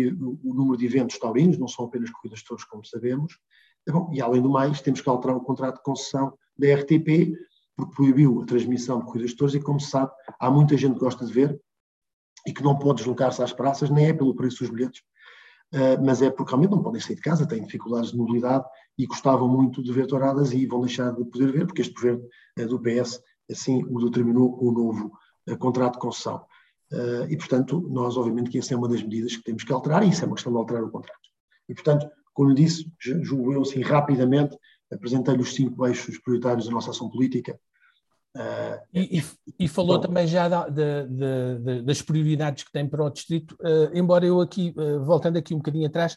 o, 0.42 0.54
número 0.54 0.76
de 0.76 0.86
eventos 0.86 1.16
taurinos, 1.16 1.56
não 1.56 1.68
são 1.68 1.84
apenas 1.84 2.10
corridas 2.10 2.40
de 2.40 2.44
touros, 2.46 2.64
como 2.64 2.84
sabemos, 2.84 3.38
Bom, 3.90 4.10
e 4.12 4.20
além 4.20 4.42
do 4.42 4.50
mais, 4.50 4.82
temos 4.82 5.00
que 5.00 5.08
alterar 5.08 5.36
o 5.36 5.40
contrato 5.40 5.76
de 5.76 5.82
concessão 5.82 6.36
da 6.58 6.74
RTP, 6.74 7.32
porque 7.76 7.94
proibiu 7.94 8.42
a 8.42 8.44
transmissão 8.44 8.98
de 8.98 9.06
corridas 9.06 9.30
de 9.30 9.36
touros 9.36 9.54
e, 9.54 9.60
como 9.60 9.80
se 9.80 9.90
sabe, 9.90 10.10
há 10.38 10.50
muita 10.50 10.76
gente 10.76 10.94
que 10.94 11.00
gosta 11.00 11.24
de 11.24 11.32
ver 11.32 11.58
e 12.46 12.52
que 12.52 12.62
não 12.62 12.78
pode 12.78 12.98
deslocar-se 12.98 13.42
às 13.42 13.52
praças, 13.52 13.90
nem 13.90 14.08
é 14.08 14.12
pelo 14.12 14.34
preço 14.34 14.58
dos 14.60 14.70
bilhetes, 14.70 15.02
uh, 15.74 16.04
mas 16.04 16.22
é 16.22 16.30
porque 16.30 16.50
realmente 16.50 16.70
não 16.70 16.82
podem 16.82 17.00
sair 17.00 17.16
de 17.16 17.22
casa, 17.22 17.46
têm 17.46 17.62
dificuldades 17.62 18.10
de 18.10 18.16
mobilidade 18.16 18.64
e 18.96 19.06
gostavam 19.06 19.48
muito 19.48 19.82
de 19.82 19.92
ver 19.92 20.06
touradas 20.06 20.52
e 20.52 20.66
vão 20.66 20.80
deixar 20.80 21.12
de 21.12 21.24
poder 21.24 21.52
ver, 21.52 21.66
porque 21.66 21.82
este 21.82 21.94
governo 21.94 22.24
uh, 22.58 22.66
do 22.66 22.80
PS 22.80 23.20
assim 23.50 23.84
o 23.88 24.04
determinou 24.04 24.58
o 24.62 24.70
novo 24.70 25.12
uh, 25.48 25.58
contrato 25.58 25.94
de 25.94 26.00
concessão. 26.00 26.44
e, 27.28 27.36
portanto, 27.36 27.86
nós, 27.90 28.16
obviamente, 28.16 28.50
que 28.50 28.58
essa 28.58 28.72
é 28.72 28.76
uma 28.76 28.88
das 28.88 29.02
medidas 29.02 29.36
que 29.36 29.42
temos 29.42 29.62
que 29.62 29.72
alterar 29.72 30.02
e 30.02 30.08
isso 30.08 30.24
é 30.24 30.26
uma 30.26 30.36
questão 30.36 30.52
de 30.52 30.58
alterar 30.58 30.82
o 30.82 30.90
contrato. 30.90 31.28
E, 31.68 31.74
portanto, 31.74 32.08
como 32.32 32.54
disse, 32.54 32.90
julgo 32.98 33.52
eu 33.52 33.62
assim 33.62 33.82
rapidamente, 33.82 34.56
apresentei-lhe 34.92 35.42
os 35.42 35.54
cinco 35.54 35.86
eixos 35.86 36.18
prioritários 36.18 36.66
da 36.66 36.72
nossa 36.72 36.90
ação 36.90 37.10
política. 37.10 37.58
Uh, 38.38 38.78
e, 38.94 39.18
e, 39.18 39.24
e, 39.58 39.68
falou 39.68 39.96
bom, 39.96 40.02
também 40.02 40.24
já 40.24 40.48
da, 40.48 40.68
das 41.84 42.00
prioridades 42.00 42.62
que 42.62 42.70
tem 42.70 42.88
para 42.88 43.04
o 43.04 43.10
Distrito, 43.10 43.56
uh, 43.60 43.90
embora 43.92 44.24
eu 44.24 44.40
aqui, 44.40 44.72
uh, 44.76 45.04
voltando 45.04 45.38
aqui 45.38 45.54
um 45.54 45.56
bocadinho 45.56 45.88
atrás, 45.88 46.16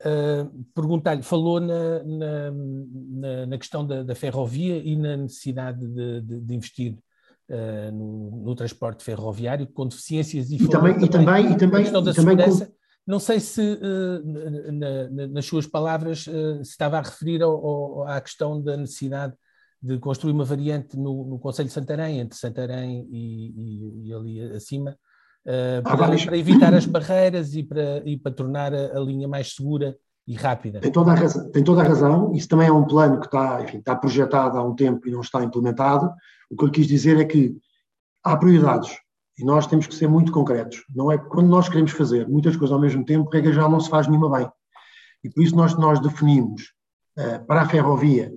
uh, 0.00 0.64
perguntar-lhe, 0.74 1.22
falou 1.22 1.60
na, 1.60 2.02
na, 2.02 3.46
na, 3.46 3.58
questão 3.58 3.86
da, 3.86 4.12
ferrovia 4.16 4.76
e 4.78 4.96
na 4.96 5.16
necessidade 5.16 5.86
de, 5.86 6.20
de, 6.22 6.40
de 6.40 6.54
investir 6.54 6.98
no, 7.92 8.42
no, 8.44 8.54
transporte 8.54 9.04
ferroviário 9.04 9.66
com 9.66 9.86
deficiências 9.86 10.50
e, 10.50 10.56
e 10.56 10.68
também, 10.68 10.94
também, 10.94 11.04
e 11.04 11.08
também, 11.08 11.52
e 11.52 11.56
também, 11.56 11.82
questão 11.82 12.02
da 12.02 12.12
segurança. 12.12 12.66
Com... 12.66 12.72
Não 13.06 13.18
sei 13.18 13.40
se, 13.40 13.78
na, 14.72 15.28
nas 15.28 15.44
suas 15.44 15.66
palavras, 15.66 16.20
se 16.22 16.62
estava 16.62 16.98
a 16.98 17.02
referir 17.02 17.42
ao, 17.42 17.52
ao, 17.52 18.08
à 18.08 18.20
questão 18.20 18.60
da 18.62 18.76
necessidade 18.76 19.34
de 19.82 19.98
construir 19.98 20.32
uma 20.32 20.44
variante 20.44 20.96
no, 20.96 21.24
no 21.26 21.38
Conselho 21.38 21.68
de 21.68 21.74
Santarém, 21.74 22.20
entre 22.20 22.38
Santarém 22.38 23.08
e, 23.10 23.50
e, 23.50 24.08
e 24.08 24.14
ali 24.14 24.40
acima, 24.54 24.96
uh, 25.46 25.82
para, 25.82 25.96
para, 25.96 26.38
evitar 26.38 26.72
as 26.72 26.86
barreiras 26.86 27.54
e 27.54 27.64
para, 27.64 28.00
e 28.08 28.16
para 28.16 28.32
tornar 28.32 28.72
a, 28.72 28.96
a, 28.96 29.00
linha 29.00 29.26
mais 29.26 29.54
segura 29.54 29.96
e 30.26 30.34
rápida. 30.34 30.80
Tem 30.80 30.92
toda, 30.92 31.10
a 31.10 31.14
razão, 31.14 31.50
tem 31.50 31.64
toda 31.64 31.80
a 31.82 31.84
razão, 31.84 32.32
isso 32.32 32.48
também 32.48 32.68
é 32.68 32.72
um 32.72 32.84
plano 32.84 33.18
que 33.18 33.26
está, 33.26 33.60
enfim, 33.62 33.78
está 33.78 33.96
projetado 33.96 34.56
há 34.56 34.62
um 34.62 34.74
tempo 34.74 35.08
e 35.08 35.10
não 35.10 35.20
está 35.20 35.42
implementado. 35.42 36.12
O 36.48 36.56
que 36.56 36.64
eu 36.64 36.70
quis 36.70 36.86
dizer 36.86 37.18
é 37.18 37.24
que 37.24 37.56
há 38.22 38.36
prioridades 38.36 38.96
e 39.36 39.44
nós 39.44 39.66
temos 39.66 39.88
que 39.88 39.96
ser 39.96 40.06
muito 40.06 40.30
concretos. 40.30 40.84
Não 40.94 41.10
é 41.10 41.18
quando 41.18 41.48
nós 41.48 41.68
queremos 41.68 41.90
fazer 41.90 42.28
muitas 42.28 42.56
coisas 42.56 42.72
ao 42.72 42.80
mesmo 42.80 43.04
tempo, 43.04 43.30
regra 43.30 43.52
já 43.52 43.68
não 43.68 43.80
se 43.80 43.90
faz 43.90 44.06
nenhuma 44.06 44.30
bem. 44.30 44.48
E 45.24 45.30
por 45.30 45.42
isso 45.42 45.56
nós, 45.56 45.76
nós 45.76 45.98
definimos 45.98 46.72
uh, 47.18 47.44
para 47.46 47.62
a 47.62 47.68
ferrovia 47.68 48.32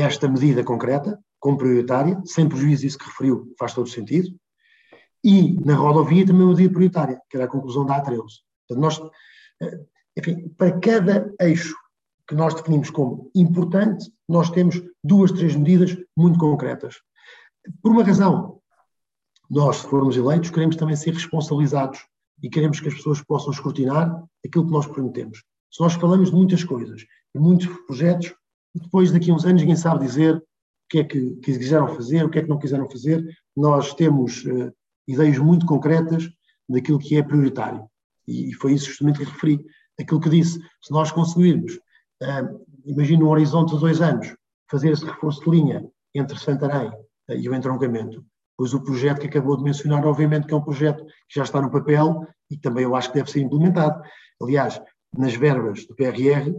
esta 0.00 0.28
medida 0.28 0.64
concreta, 0.64 1.18
como 1.38 1.58
prioritária, 1.58 2.20
sem 2.24 2.48
prejuízo 2.48 2.86
isso 2.86 2.98
que 2.98 3.06
referiu, 3.06 3.54
faz 3.58 3.74
todo 3.74 3.88
sentido, 3.88 4.28
e 5.22 5.54
na 5.60 5.74
rodovia 5.74 6.26
também 6.26 6.42
uma 6.42 6.52
medida 6.52 6.72
prioritária, 6.72 7.20
que 7.30 7.36
era 7.36 7.46
a 7.46 7.50
conclusão 7.50 7.86
da 7.86 8.02
A13. 8.02 8.16
Portanto, 8.16 8.80
nós, 8.80 9.00
eh, 9.62 9.80
enfim, 10.18 10.48
para 10.56 10.78
cada 10.80 11.32
eixo 11.40 11.74
que 12.26 12.34
nós 12.34 12.54
definimos 12.54 12.90
como 12.90 13.30
importante, 13.34 14.10
nós 14.28 14.50
temos 14.50 14.82
duas, 15.02 15.32
três 15.32 15.54
medidas 15.54 15.96
muito 16.16 16.38
concretas. 16.38 16.96
Por 17.82 17.92
uma 17.92 18.02
razão, 18.02 18.60
nós, 19.50 19.76
se 19.76 19.86
formos 19.86 20.16
eleitos, 20.16 20.50
queremos 20.50 20.76
também 20.76 20.96
ser 20.96 21.12
responsabilizados 21.12 22.00
e 22.42 22.48
queremos 22.48 22.80
que 22.80 22.88
as 22.88 22.94
pessoas 22.94 23.22
possam 23.22 23.52
escrutinar 23.52 24.24
aquilo 24.44 24.66
que 24.66 24.72
nós 24.72 24.86
prometemos. 24.86 25.42
Se 25.70 25.82
nós 25.82 25.94
falamos 25.94 26.30
de 26.30 26.36
muitas 26.36 26.64
coisas, 26.64 27.00
de 27.00 27.40
muitos 27.40 27.66
projetos, 27.86 28.34
depois, 28.74 29.12
daqui 29.12 29.30
a 29.30 29.34
uns 29.34 29.44
anos, 29.44 29.62
ninguém 29.62 29.76
sabe 29.76 30.04
dizer 30.04 30.36
o 30.36 30.42
que 30.88 30.98
é 30.98 31.04
que, 31.04 31.36
quiseram 31.36 31.88
fazer, 31.88 32.24
o 32.24 32.28
que 32.28 32.38
é 32.38 32.42
que 32.42 32.48
não 32.48 32.58
quiseram 32.58 32.90
fazer. 32.90 33.24
Nós 33.56 33.94
temos 33.94 34.44
uh, 34.44 34.72
ideias 35.06 35.38
muito 35.38 35.64
concretas 35.64 36.28
daquilo 36.68 36.98
que 36.98 37.16
é 37.16 37.22
prioritário. 37.22 37.88
E, 38.26 38.50
e, 38.50 38.54
foi 38.54 38.72
isso 38.72 38.86
justamente 38.86 39.18
que 39.18 39.24
referi. 39.24 39.64
Aquilo 39.98 40.20
que 40.20 40.28
disse, 40.28 40.58
se 40.82 40.90
nós 40.90 41.12
conseguirmos, 41.12 41.74
uh, 41.74 42.66
imagino 42.84 43.26
um 43.26 43.30
horizonte 43.30 43.74
de 43.74 43.80
dois 43.80 44.00
anos, 44.00 44.34
fazer 44.68 44.90
esse 44.90 45.04
reforço 45.04 45.44
de 45.44 45.50
linha 45.50 45.86
entre 46.14 46.38
Santarém 46.38 46.88
uh, 46.88 47.32
e 47.32 47.48
o 47.48 47.54
entroncamento, 47.54 48.24
pois 48.56 48.74
o 48.74 48.82
projeto 48.82 49.20
que 49.20 49.28
acabou 49.28 49.56
de 49.56 49.62
mencionar, 49.62 50.04
obviamente 50.04 50.46
que 50.48 50.54
é 50.54 50.56
um 50.56 50.62
projeto 50.62 51.04
que 51.04 51.36
já 51.36 51.44
está 51.44 51.62
no 51.62 51.70
papel 51.70 52.26
e 52.50 52.56
também 52.56 52.84
eu 52.84 52.96
acho 52.96 53.08
que 53.08 53.18
deve 53.18 53.30
ser 53.30 53.40
implementado. 53.40 54.02
Aliás, 54.42 54.80
nas 55.16 55.34
verbas 55.34 55.86
do 55.86 55.94
PRR, 55.94 56.54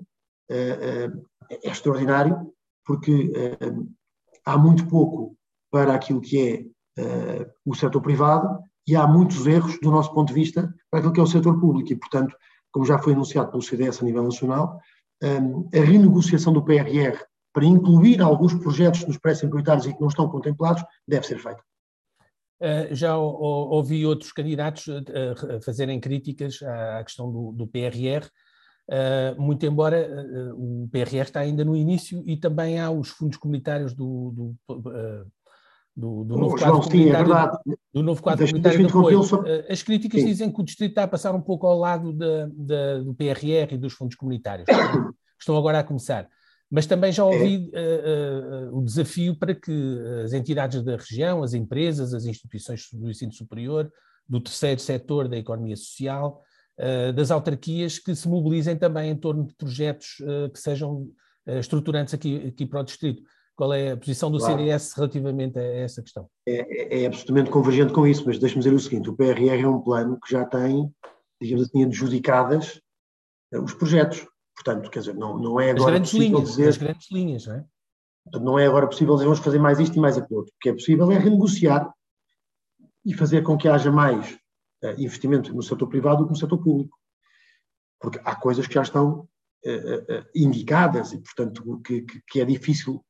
é, 0.49 1.09
é 1.49 1.69
extraordinário, 1.69 2.51
porque 2.85 3.31
há 4.45 4.57
muito 4.57 4.87
pouco 4.87 5.35
para 5.71 5.93
aquilo 5.93 6.21
que 6.21 6.69
é 6.97 7.45
o 7.65 7.73
setor 7.73 8.01
privado 8.01 8.59
e 8.87 8.95
há 8.95 9.07
muitos 9.07 9.45
erros, 9.47 9.79
do 9.81 9.91
nosso 9.91 10.13
ponto 10.13 10.27
de 10.29 10.33
vista, 10.33 10.73
para 10.89 10.99
aquilo 10.99 11.13
que 11.13 11.19
é 11.19 11.23
o 11.23 11.27
setor 11.27 11.59
público. 11.59 11.91
E, 11.91 11.95
portanto, 11.95 12.35
como 12.71 12.85
já 12.85 12.99
foi 12.99 13.13
anunciado 13.13 13.49
pelo 13.49 13.63
CDS 13.63 14.01
a 14.01 14.05
nível 14.05 14.23
nacional, 14.23 14.79
a 15.23 15.79
renegociação 15.79 16.53
do 16.53 16.63
PRR 16.63 17.17
para 17.53 17.65
incluir 17.65 18.21
alguns 18.21 18.53
projetos 18.53 19.05
nos 19.05 19.17
parecem 19.17 19.49
prioritários 19.49 19.85
e 19.85 19.93
que 19.93 20.01
não 20.01 20.09
estão 20.09 20.27
contemplados 20.27 20.83
deve 21.07 21.25
ser 21.25 21.39
feita. 21.39 21.63
Já 22.91 23.17
ouvi 23.17 24.05
outros 24.05 24.31
candidatos 24.31 24.85
fazerem 25.63 25.99
críticas 25.99 26.61
à, 26.61 27.03
questão 27.03 27.31
do 27.31 27.67
PRR, 27.67 28.29
Uh, 28.87 29.41
muito 29.41 29.65
embora 29.65 30.07
uh, 30.07 30.83
o 30.83 30.87
PRR 30.89 31.23
está 31.23 31.39
ainda 31.39 31.65
no 31.65 31.75
início 31.75 32.21
e 32.23 32.37
também 32.37 32.79
há 32.79 32.91
os 32.91 33.09
fundos 33.09 33.35
comunitários 33.35 33.95
do, 33.95 34.31
do, 34.31 34.75
uh, 34.75 35.25
do, 35.95 36.23
do 36.23 36.37
novo 36.37 36.55
quadro 36.55 36.83
sim, 36.83 36.89
comunitário, 36.91 37.33
é 37.33 37.75
do 37.91 38.03
novo 38.03 38.21
quadro 38.21 38.45
comunitário 38.45 38.77
de 38.77 38.85
apoio. 38.85 39.23
Sobre... 39.23 39.65
As 39.67 39.81
críticas 39.81 40.21
sim. 40.21 40.27
dizem 40.27 40.51
que 40.51 40.61
o 40.61 40.63
distrito 40.63 40.91
está 40.91 41.03
a 41.03 41.07
passar 41.07 41.33
um 41.33 41.41
pouco 41.41 41.65
ao 41.65 41.79
lado 41.79 42.13
de, 42.13 42.47
de, 42.47 43.03
do 43.03 43.15
PRR 43.15 43.73
e 43.73 43.77
dos 43.77 43.93
fundos 43.93 44.15
comunitários, 44.15 44.67
que 44.69 45.41
estão 45.41 45.57
agora 45.57 45.79
a 45.79 45.83
começar. 45.83 46.27
Mas 46.69 46.85
também 46.85 47.11
já 47.11 47.23
ouvi 47.23 47.71
é. 47.73 48.69
o 48.71 48.81
desafio 48.81 49.35
para 49.37 49.53
que 49.55 49.99
as 50.23 50.33
entidades 50.33 50.83
da 50.83 50.95
região, 50.95 51.41
as 51.41 51.53
empresas, 51.53 52.13
as 52.13 52.25
instituições 52.25 52.87
do 52.91 53.09
ensino 53.09 53.31
superior, 53.31 53.89
do 54.27 54.41
terceiro 54.41 54.81
setor 54.81 55.27
da 55.27 55.37
economia 55.37 55.75
social, 55.75 56.41
das 57.13 57.31
autarquias 57.31 57.99
que 57.99 58.13
se 58.15 58.27
mobilizem 58.27 58.77
também 58.77 59.09
em 59.09 59.15
torno 59.15 59.45
de 59.45 59.53
projetos 59.55 60.17
eh, 60.21 60.49
que 60.49 60.59
sejam 60.59 61.09
eh, 61.45 61.59
estruturantes 61.59 62.13
aqui, 62.13 62.47
aqui 62.47 62.65
para 62.65 62.81
o 62.81 62.83
Distrito. 62.83 63.23
Qual 63.55 63.73
é 63.73 63.91
a 63.91 63.97
posição 63.97 64.29
do 64.29 64.37
claro. 64.37 64.57
CDS 64.57 64.93
relativamente 64.93 65.57
a 65.57 65.63
essa 65.63 66.01
questão? 66.01 66.27
É, 66.45 66.97
é, 66.97 67.03
é 67.03 67.05
absolutamente 67.05 67.49
convergente 67.49 67.93
com 67.93 68.05
isso, 68.05 68.23
mas 68.25 68.37
deixe-me 68.37 68.61
dizer 68.61 68.75
o 68.75 68.79
seguinte: 68.79 69.09
o 69.09 69.15
PRR 69.15 69.61
é 69.61 69.67
um 69.67 69.79
plano 69.79 70.19
que 70.19 70.29
já 70.29 70.43
tem, 70.43 70.93
digamos 71.41 71.65
assim, 71.65 71.85
adjudicadas 71.85 72.81
os 73.53 73.73
projetos. 73.73 74.27
Portanto, 74.53 74.89
quer 74.89 74.99
dizer, 74.99 75.15
não, 75.15 75.37
não 75.37 75.59
é 75.59 75.71
agora. 75.71 75.91
Grandes 75.91 76.13
linhas, 76.13 76.49
dizer, 76.49 76.67
as 76.67 76.77
grandes 76.77 77.09
linhas, 77.09 77.45
não 77.45 77.55
é? 77.55 77.65
Não 78.41 78.59
é 78.59 78.67
agora 78.67 78.87
possível 78.87 79.13
dizer 79.13 79.25
vamos 79.25 79.39
fazer 79.39 79.59
mais 79.59 79.79
isto 79.79 79.95
e 79.95 79.99
mais 79.99 80.17
aquilo. 80.17 80.41
O 80.41 80.45
que 80.59 80.69
é 80.69 80.73
possível 80.73 81.09
é 81.11 81.17
renegociar 81.17 81.93
e 83.05 83.13
fazer 83.13 83.43
com 83.43 83.57
que 83.57 83.69
haja 83.69 83.91
mais 83.91 84.37
investimento 84.97 85.53
no 85.53 85.63
setor 85.63 85.87
privado 85.87 86.19
do 86.19 86.23
que 86.25 86.31
no 86.31 86.37
setor 86.37 86.57
público. 86.57 86.97
Porque 87.99 88.19
há 88.23 88.35
coisas 88.35 88.67
que 88.67 88.73
já 88.73 88.81
estão 88.81 89.21
uh, 89.65 90.25
indicadas 90.35 91.13
e, 91.13 91.17
portanto, 91.17 91.81
que, 91.81 92.05
que, 92.27 92.41
é 92.41 92.45
difícil 92.45 93.03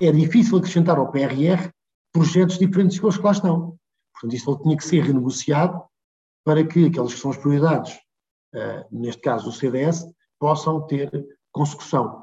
é 0.00 0.12
difícil 0.12 0.58
acrescentar 0.58 0.98
ao 0.98 1.10
PRR 1.10 1.70
projetos 2.12 2.58
diferentes 2.58 2.98
dos 2.98 3.16
que 3.16 3.22
lá 3.22 3.32
estão. 3.32 3.78
Portanto, 4.12 4.34
isso 4.34 4.58
tinha 4.62 4.76
que 4.76 4.84
ser 4.84 5.02
renegociado 5.02 5.82
para 6.44 6.66
que 6.66 6.86
aquelas 6.86 7.14
que 7.14 7.20
são 7.20 7.30
as 7.30 7.36
prioridades, 7.36 7.96
neste 8.90 9.22
caso 9.22 9.44
do 9.44 9.52
CDS, 9.52 10.04
possam 10.38 10.84
ter 10.86 11.10
consecução. 11.52 12.22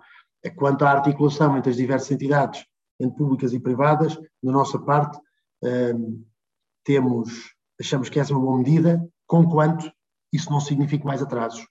Quanto 0.58 0.84
à 0.84 0.92
articulação 0.92 1.58
entre 1.58 1.72
as 1.72 1.78
diversas 1.78 2.12
entidades, 2.12 2.66
entre 3.00 3.18
públicas 3.18 3.54
e 3.54 3.60
privadas, 3.60 4.16
da 4.44 4.52
nossa 4.52 4.78
parte, 4.80 5.18
temos 6.84 7.56
achamos 7.80 8.10
que 8.10 8.20
essa 8.20 8.34
é 8.34 8.36
uma 8.36 8.46
boa 8.46 8.58
medida, 8.58 9.08
conquanto 9.26 9.92
isso 10.34 10.52
não 10.52 10.60
signifique 10.60 11.06
mais 11.06 11.22
atrasos. 11.22 11.66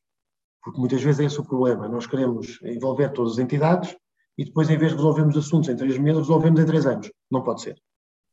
Porque 0.63 0.81
muitas 0.81 1.03
vezes 1.03 1.21
é 1.21 1.25
esse 1.25 1.41
o 1.41 1.45
problema. 1.45 1.89
Nós 1.89 2.07
queremos 2.07 2.61
envolver 2.63 3.11
todas 3.11 3.33
as 3.33 3.39
entidades 3.39 3.97
e 4.37 4.45
depois, 4.45 4.71
em 4.71 4.79
vez 4.79 4.93
de 4.93 4.97
resolvermos 4.97 5.37
assuntos 5.37 5.69
em 5.69 5.77
três 5.77 5.99
meses, 5.99 6.19
resolvemos 6.19 6.61
em 6.61 6.67
três 6.67 6.87
anos. 6.87 7.11
Não 7.31 7.43
pode 7.43 7.63
ser. 7.63 7.81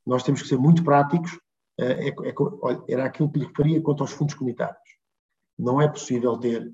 Nós 0.06 0.24
temos 0.24 0.42
que 0.42 0.48
ser 0.48 0.58
muito 0.58 0.84
práticos. 0.84 1.40
É, 1.80 2.10
é, 2.10 2.16
olha, 2.62 2.84
era 2.88 3.06
aquilo 3.06 3.30
que 3.32 3.40
lhe 3.40 3.46
referia 3.46 3.82
quanto 3.82 4.02
aos 4.02 4.12
fundos 4.12 4.36
comunitários. 4.36 4.78
Não 5.58 5.82
é 5.82 5.88
possível 5.88 6.38
ter 6.38 6.72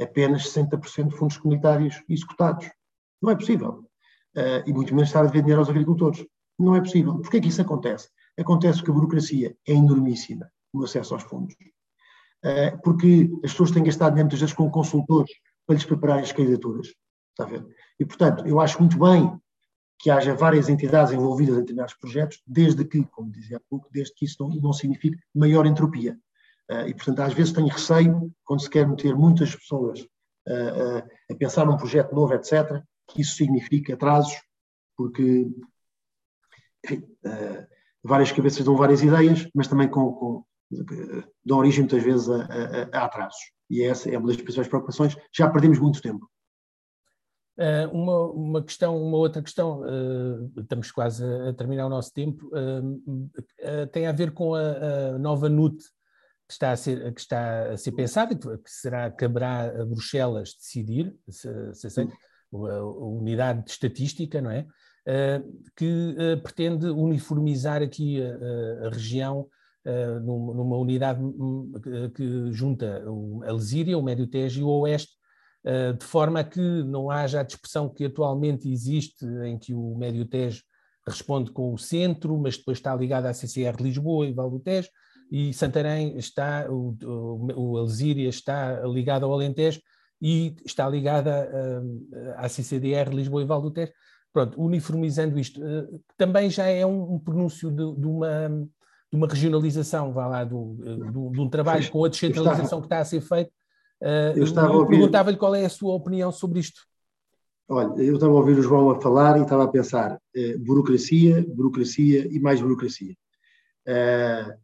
apenas 0.00 0.52
60% 0.52 1.08
de 1.08 1.16
fundos 1.16 1.38
comunitários 1.38 2.02
executados. 2.08 2.70
Não 3.20 3.30
é 3.30 3.34
possível. 3.34 3.84
Uh, 4.36 4.60
e 4.66 4.72
muito 4.72 4.94
menos 4.94 5.08
estar 5.08 5.20
a 5.20 5.26
dever 5.26 5.40
dinheiro 5.40 5.60
aos 5.60 5.70
agricultores. 5.70 6.24
Não 6.58 6.76
é 6.76 6.80
possível. 6.80 7.18
Porquê 7.18 7.38
é 7.38 7.40
que 7.40 7.48
isso 7.48 7.62
acontece? 7.62 8.10
Acontece 8.38 8.82
que 8.82 8.90
a 8.90 8.94
burocracia 8.94 9.56
é 9.66 9.72
enormíssima 9.72 10.50
no 10.72 10.84
acesso 10.84 11.14
aos 11.14 11.22
fundos, 11.22 11.54
eh, 12.44 12.76
porque 12.84 13.30
as 13.44 13.52
pessoas 13.52 13.70
têm 13.70 13.82
gastado 13.82 14.14
muitas 14.14 14.38
vezes 14.38 14.54
com 14.54 14.70
consultores 14.70 15.30
para 15.66 15.74
lhes 15.74 15.84
preparar 15.84 16.18
as 16.20 16.32
candidaturas. 16.32 16.88
Está 17.30 17.44
a 17.44 17.46
ver? 17.46 17.66
E, 17.98 18.04
portanto, 18.04 18.46
eu 18.46 18.60
acho 18.60 18.78
muito 18.78 18.98
bem 18.98 19.38
que 19.98 20.10
haja 20.10 20.34
várias 20.34 20.68
entidades 20.68 21.12
envolvidas 21.12 21.56
em 21.56 21.60
determinados 21.60 21.94
projetos, 21.94 22.42
desde 22.46 22.84
que, 22.84 23.04
como 23.06 23.30
dizia 23.30 23.56
há 23.56 23.60
pouco, 23.68 23.88
desde 23.90 24.14
que 24.14 24.26
isso 24.26 24.36
não, 24.40 24.54
não 24.56 24.72
signifique 24.72 25.18
maior 25.34 25.66
entropia. 25.66 26.18
Eh, 26.68 26.88
e, 26.88 26.94
portanto, 26.94 27.20
às 27.20 27.32
vezes 27.32 27.52
tenho 27.52 27.68
receio, 27.68 28.30
quando 28.44 28.60
se 28.60 28.70
quer 28.70 28.86
meter 28.86 29.16
muitas 29.16 29.54
pessoas 29.54 30.06
eh, 30.46 31.04
a 31.30 31.34
pensar 31.34 31.66
num 31.66 31.76
projeto 31.76 32.14
novo, 32.14 32.34
etc., 32.34 32.82
que 33.08 33.22
isso 33.22 33.36
signifique 33.36 33.92
atrasos, 33.92 34.40
porque, 34.96 35.48
enfim, 36.84 37.02
várias 38.02 38.32
cabeças 38.32 38.64
dão 38.64 38.76
várias 38.76 39.02
ideias, 39.02 39.48
mas 39.54 39.68
também 39.68 39.88
com, 39.88 40.12
com 40.12 40.44
dão 41.44 41.58
origem 41.58 41.80
muitas 41.80 42.02
vezes 42.02 42.28
a, 42.28 42.42
a, 42.44 42.98
a, 42.98 43.04
atrasos. 43.04 43.38
E 43.70 43.82
essa 43.82 44.10
é 44.10 44.18
uma 44.18 44.28
das 44.28 44.36
principais 44.36 44.68
preocupações. 44.68 45.16
Já 45.32 45.48
perdemos 45.50 45.78
muito 45.78 46.00
tempo. 46.00 46.28
Uh, 47.58 47.88
uma, 47.90 48.20
uma 48.32 48.62
questão, 48.62 49.02
uma 49.02 49.16
outra 49.16 49.42
questão, 49.42 49.80
uh, 49.80 50.60
estamos 50.60 50.90
quase 50.90 51.24
a, 51.24 51.54
terminar 51.54 51.86
o 51.86 51.90
nosso 51.90 52.12
tempo, 52.12 52.48
uh, 52.48 53.86
tem 53.92 54.06
a 54.06 54.12
ver 54.12 54.32
com 54.32 54.54
a, 54.54 54.60
a 55.14 55.18
nova 55.18 55.48
NUT 55.48 55.78
que 56.46 56.52
está 56.52 56.70
a 56.72 56.76
ser, 56.76 57.14
que 57.14 57.20
está 57.20 57.70
a 57.70 57.76
ser 57.78 57.92
pensada, 57.92 58.36
que 58.36 58.70
será, 58.70 59.10
caberá 59.10 59.68
a 59.68 59.86
Bruxelas 59.86 60.54
decidir, 60.54 61.16
se, 61.28 61.74
se 61.74 61.86
aceita, 61.86 62.12
a, 62.52 62.56
a 62.56 62.84
unidade 62.84 63.64
de 63.64 63.70
estatística, 63.70 64.40
não 64.40 64.50
é? 64.50 64.66
Uh, 65.06 65.62
que 65.76 66.16
uh, 66.18 66.42
pretende 66.42 66.86
uniformizar 66.86 67.80
aqui 67.80 68.20
a, 68.20 68.88
região 68.88 69.46
uh, 69.86 70.20
numa, 70.20 70.76
unidade 70.76 71.22
hum, 71.22 71.70
que 72.12 72.50
junta 72.50 73.04
a 73.46 73.52
Lesíria, 73.52 73.96
o 73.96 74.02
Médio 74.02 74.26
Tejo 74.26 74.60
e 74.60 74.64
o 74.64 74.68
Oeste, 74.80 75.14
de 75.98 76.04
forma 76.04 76.40
a 76.40 76.44
que 76.44 76.60
não 76.60 77.10
haja 77.10 77.40
a 77.40 77.42
dispersão 77.42 77.88
que 77.88 78.04
atualmente 78.04 78.70
existe, 78.70 79.26
em 79.44 79.58
que 79.58 79.74
o 79.74 79.96
Médio 79.96 80.24
Tejo 80.24 80.62
responde 81.04 81.50
com 81.50 81.74
o 81.74 81.78
centro, 81.78 82.38
mas 82.38 82.56
depois 82.56 82.78
está 82.78 82.94
ligado 82.94 83.26
à 83.26 83.34
CCR 83.34 83.74
Lisboa 83.80 84.26
e 84.26 84.32
Val 84.32 84.48
do 84.48 84.60
Tejo, 84.60 84.88
e 85.30 85.52
Santarém 85.52 86.16
está, 86.18 86.66
o, 86.70 86.96
o, 87.56 87.76
Alzíria 87.78 88.28
está 88.28 88.80
ligado 88.86 89.24
ao 89.24 89.32
Alentejo 89.32 89.80
e 90.22 90.54
está 90.64 90.88
ligada 90.88 91.50
à 92.36 92.48
CCDR 92.48 93.12
Lisboa 93.12 93.42
e 93.42 93.46
Val 93.46 93.60
do 93.60 93.72
Tejo. 93.72 93.92
Pronto, 94.36 94.62
uniformizando 94.62 95.38
isto, 95.38 95.64
eh, 95.64 95.88
também 96.14 96.50
já 96.50 96.66
é 96.66 96.84
um, 96.84 97.14
um 97.14 97.18
pronúncio 97.18 97.70
de, 97.70 97.76
de, 97.98 98.06
uma, 98.06 98.48
de 99.10 99.16
uma 99.16 99.26
regionalização, 99.26 100.12
vá 100.12 100.26
lá, 100.26 100.44
do, 100.44 100.76
eh, 100.84 101.10
do, 101.10 101.30
de 101.30 101.40
um 101.40 101.48
trabalho 101.48 101.90
com 101.90 102.04
a 102.04 102.08
descentralização 102.10 102.80
que 102.82 102.84
está 102.86 102.98
a 102.98 103.04
ser 103.06 103.22
feito. 103.22 103.50
Eh, 104.02 104.34
eu, 104.36 104.44
eu 104.44 104.86
perguntava-lhe 104.86 105.38
qual 105.38 105.54
é 105.54 105.64
a 105.64 105.70
sua 105.70 105.94
opinião 105.94 106.30
sobre 106.30 106.60
isto. 106.60 106.82
Olha, 107.66 108.02
eu 108.02 108.16
estava 108.16 108.30
a 108.30 108.36
ouvir 108.36 108.58
o 108.58 108.62
João 108.62 108.90
a 108.90 109.00
falar 109.00 109.38
e 109.38 109.42
estava 109.42 109.64
a 109.64 109.68
pensar 109.68 110.20
eh, 110.34 110.58
burocracia, 110.58 111.42
burocracia 111.48 112.28
e 112.30 112.38
mais 112.38 112.60
burocracia. 112.60 113.16
Eh, 113.86 114.56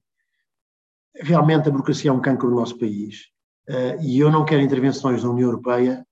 realmente 1.15 1.67
a 1.67 1.73
burocracia 1.73 2.11
é 2.11 2.13
um 2.13 2.21
cancro 2.21 2.51
no 2.51 2.57
nosso 2.57 2.79
país 2.79 3.31
eh, 3.67 3.97
e 4.03 4.19
eu 4.19 4.31
não 4.31 4.45
quero 4.45 4.61
intervenções 4.61 5.23
da 5.23 5.31
União 5.31 5.49
Europeia 5.49 6.07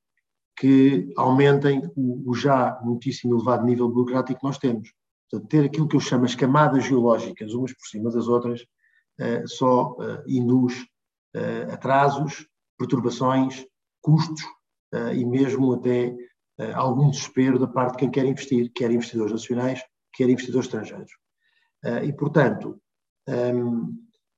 que 0.57 1.13
aumentem 1.17 1.83
o, 1.97 2.31
o, 2.31 2.35
já 2.35 2.79
muitíssimo 2.83 3.35
elevado 3.35 3.65
nível 3.65 3.89
burocrático 3.89 4.41
que 4.41 4.47
nós 4.47 4.59
temos. 4.59 4.93
Portanto, 5.31 5.49
ter 5.49 5.65
aquilo 5.65 5.89
que 5.89 5.97
eu 5.97 6.01
chamo 6.01 6.25
as 6.25 6.35
camadas 6.35 6.85
geológicas, 6.85 7.55
umas 7.55 7.73
por 7.73 7.87
cima 7.87 8.11
das 8.11 8.29
outras, 8.29 8.67
só 9.47 9.97
induz 10.27 10.75
atrasos, 11.73 12.47
perturbações, 12.77 13.65
custos 14.03 14.43
e 15.15 15.25
mesmo 15.25 15.73
até 15.75 16.17
uh, 16.61 16.77
algum 16.77 17.11
desespero 17.11 17.59
da 17.59 17.67
parte 17.67 17.93
de 17.93 17.99
quem 17.99 18.11
quer 18.11 18.25
investir, 18.27 18.71
quer 18.75 18.91
investidores 18.91 19.33
nacionais, 19.33 19.83
quer 20.13 20.29
investidores 20.29 20.67
estrangeiros. 20.67 21.13
Uh, 21.85 22.05
e, 22.05 22.13
portanto, 22.13 22.81
um, 23.27 23.33
ehm, 23.33 23.89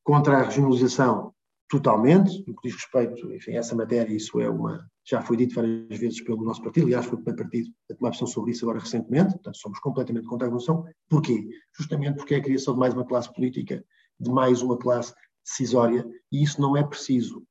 contra 0.05 0.39
a 0.39 0.43
regionalização 0.43 1.35
totalmente, 1.69 2.45
no 2.47 2.55
que 2.55 2.69
diz 2.69 2.75
respeito, 2.75 3.33
enfim, 3.33 3.53
a 3.53 3.59
essa 3.59 3.75
matéria, 3.75 4.15
isso 4.15 4.41
é 4.41 4.49
uma, 4.49 4.89
já 5.05 5.21
foi 5.21 5.37
dito 5.37 5.55
várias 5.55 5.99
vezes 5.99 6.23
pelo 6.23 6.45
nosso 6.45 6.63
partido, 6.63 6.87
aliás, 6.87 7.07
foi 7.07 7.19
o 7.19 7.23
primeiro 7.23 7.43
partido 7.43 7.71
a 7.91 7.95
tomar 7.95 8.11
posição 8.11 8.27
sobre 8.27 8.53
isso 8.53 8.65
agora 8.65 8.79
recentemente, 8.79 9.33
portanto, 9.33 9.57
somos 9.59 9.79
completamente 9.81 10.27
contra 10.27 10.47
a 10.47 10.51
regionalização. 10.51 10.93
Porquê? 11.09 11.49
Justamente 11.77 12.17
porque 12.17 12.35
é 12.35 12.39
a 12.39 12.43
criação 12.43 12.75
de 12.75 12.81
mais 12.81 12.95
uma 12.95 13.05
classe 13.05 13.33
política, 13.33 13.85
de 14.19 14.31
mais 14.31 14.63
uma 14.63 14.79
classe 14.79 15.13
decisória, 15.45 16.07
e 16.31 16.43
isso 16.43 16.61
não 16.61 16.77
é 16.77 16.85
preciso. 16.85 17.45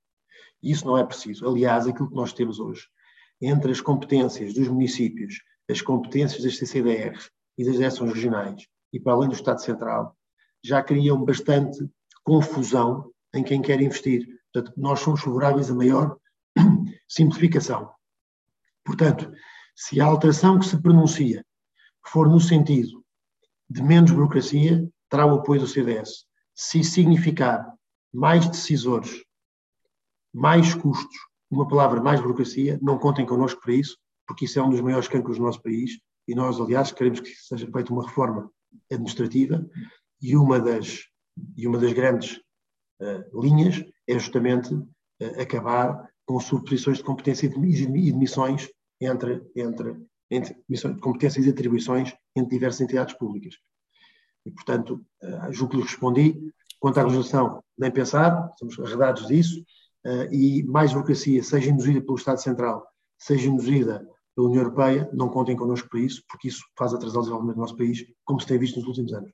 Isso 0.64 0.86
não 0.86 0.98
é 0.98 1.04
preciso. 1.04 1.48
Aliás, 1.48 1.88
aquilo 1.88 2.10
que 2.10 2.16
nós 2.16 2.34
temos 2.34 2.60
hoje 2.60 2.88
entre 3.42 3.72
as 3.72 3.82
competências 3.82 4.54
dos 4.54 4.68
municípios, 4.68 5.42
as 5.70 5.82
competências 5.82 6.44
das 6.44 6.58
CCDRs 6.58 7.32
e 7.58 7.66
das 7.66 7.74
direções 7.74 8.14
regionais, 8.14 8.68
e 8.94 9.00
para 9.00 9.14
além 9.14 9.30
do 9.30 9.36
Estado 9.36 9.62
Central, 9.62 10.16
já 10.64 10.84
criam 10.84 11.24
bastante 11.26 11.80
confusão 12.24 13.12
em 13.34 13.44
quem 13.44 13.62
quer 13.62 13.82
investir. 13.82 14.28
Portanto, 14.54 14.74
nós 14.78 15.00
somos 15.00 15.22
favoráveis 15.22 15.72
a 15.72 15.74
maior 15.74 16.18
simplificação. 17.12 17.91
Portanto, 18.86 19.30
se 19.76 20.00
a 20.00 20.06
alteração 20.06 20.58
que 20.58 20.65
se 20.65 20.82
pronuncia 20.82 21.45
for 22.08 22.30
no 22.30 22.39
sentido 22.39 23.04
de 23.69 23.84
menos 23.84 24.12
burocracia, 24.12 24.89
terá 25.10 25.26
o 25.26 25.36
apoio 25.36 25.62
do 25.62 25.67
CDS. 25.67 26.26
Se 26.56 26.84
significar 26.84 27.65
mais 28.13 28.47
decisores, 28.47 29.24
mais 30.34 30.74
custos, 30.74 31.17
uma 31.50 31.67
palavra 31.67 32.02
mais 32.02 32.21
burocracia, 32.21 32.80
não 32.82 32.97
contem 32.97 33.26
connosco 33.26 33.62
para 33.62 33.74
isso, 33.74 33.97
porque 34.26 34.45
isso 34.45 34.58
é 34.58 34.63
um 34.63 34.69
dos 34.69 34.82
maiores 34.82 35.10
cancros 35.10 35.38
do 35.38 35.43
nosso 35.43 35.62
país 35.62 36.00
e 36.28 36.34
nós, 36.34 36.60
aliás, 36.62 36.93
queremos 36.93 37.19
que 37.19 37.30
seja 37.36 37.69
feita 37.69 37.91
uma 37.91 38.08
reforma 38.08 38.50
administrativa 38.89 39.65
e 40.21 40.38
uma 40.38 40.60
das, 40.60 41.06
e 41.58 41.67
uma 41.67 41.78
das 41.78 41.91
grandes 41.91 42.38
uh, 43.02 43.41
linhas 43.41 43.84
é 44.08 44.17
justamente 44.17 44.74
uh, 44.74 45.41
acabar 45.41 46.11
com 46.32 46.39
subposições 46.39 46.98
de 46.98 47.04
competência 47.04 47.46
e 47.46 47.50
de 47.50 48.13
missões 48.13 48.70
entre, 49.02 49.41
entre, 49.54 49.98
entre 50.30 50.56
missões, 50.70 50.98
competências 51.02 51.46
e 51.46 51.50
atribuições 51.50 52.13
entre 52.36 52.52
diversas 52.52 52.82
entidades 52.82 53.13
públicas. 53.15 53.56
E, 54.46 54.52
portanto, 54.52 55.06
uh, 55.22 55.52
julgo 55.52 55.72
que 55.72 55.78
lhe 55.78 55.84
respondi. 55.84 56.54
Quanto 56.80 57.00
à 57.00 57.04
legislação, 57.04 57.62
nem 57.78 57.91
pensar, 57.91 58.50
estamos 58.54 58.80
arredados 58.80 59.28
disso 59.28 59.63
uh, 60.06 60.34
e 60.34 60.63
mais 60.63 60.94
burocracia, 60.94 61.44
seja 61.44 61.70
induzida 61.70 62.02
pelo 62.02 62.15
Estado 62.15 62.41
Central, 62.41 62.88
seja 63.20 63.50
induzida 63.50 64.08
pela 64.34 64.48
União 64.48 64.63
Europeia, 64.63 65.10
não 65.13 65.28
contem 65.28 65.56
connosco 65.56 65.89
para 65.89 66.00
isso, 66.00 66.24
porque 66.30 66.48
isso 66.48 66.63
faz 66.78 66.94
atrasar 66.94 67.17
o 67.17 67.22
desenvolvimento 67.22 67.58
do 67.58 67.62
nosso 67.62 67.78
país, 67.78 68.04
como 68.24 68.39
se 68.39 68.48
tem 68.48 68.58
visto 68.58 68.80
nos 68.80 68.88
últimos 68.88 69.13
anos. 69.13 69.32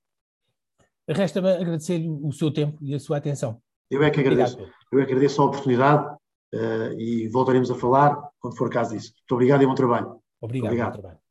Resta-me 1.07 1.51
agradecer-lhe 1.51 2.09
o 2.09 2.31
seu 2.33 2.51
tempo 2.51 2.77
e 2.81 2.93
a 2.95 2.99
sua 2.99 3.17
atenção. 3.17 3.61
Eu 3.89 4.03
é 4.03 4.09
que 4.09 4.19
agradeço. 4.19 4.55
Obrigado. 4.55 4.75
Eu 4.91 4.99
é 4.99 5.05
que 5.05 5.11
agradeço 5.11 5.41
a 5.41 5.45
oportunidade 5.45 6.17
e 6.97 7.27
voltaremos 7.29 7.69
a 7.71 7.75
falar 7.75 8.17
quando 8.39 8.55
for 8.55 8.69
caso 8.69 8.95
disso. 8.95 9.13
Muito 9.17 9.33
obrigado 9.33 9.63
e 9.63 9.65
bom 9.65 9.75
trabalho. 9.75 10.19
Obrigado. 10.41 10.67
obrigado. 10.67 10.93
Bom 10.93 11.01
trabalho. 11.01 11.26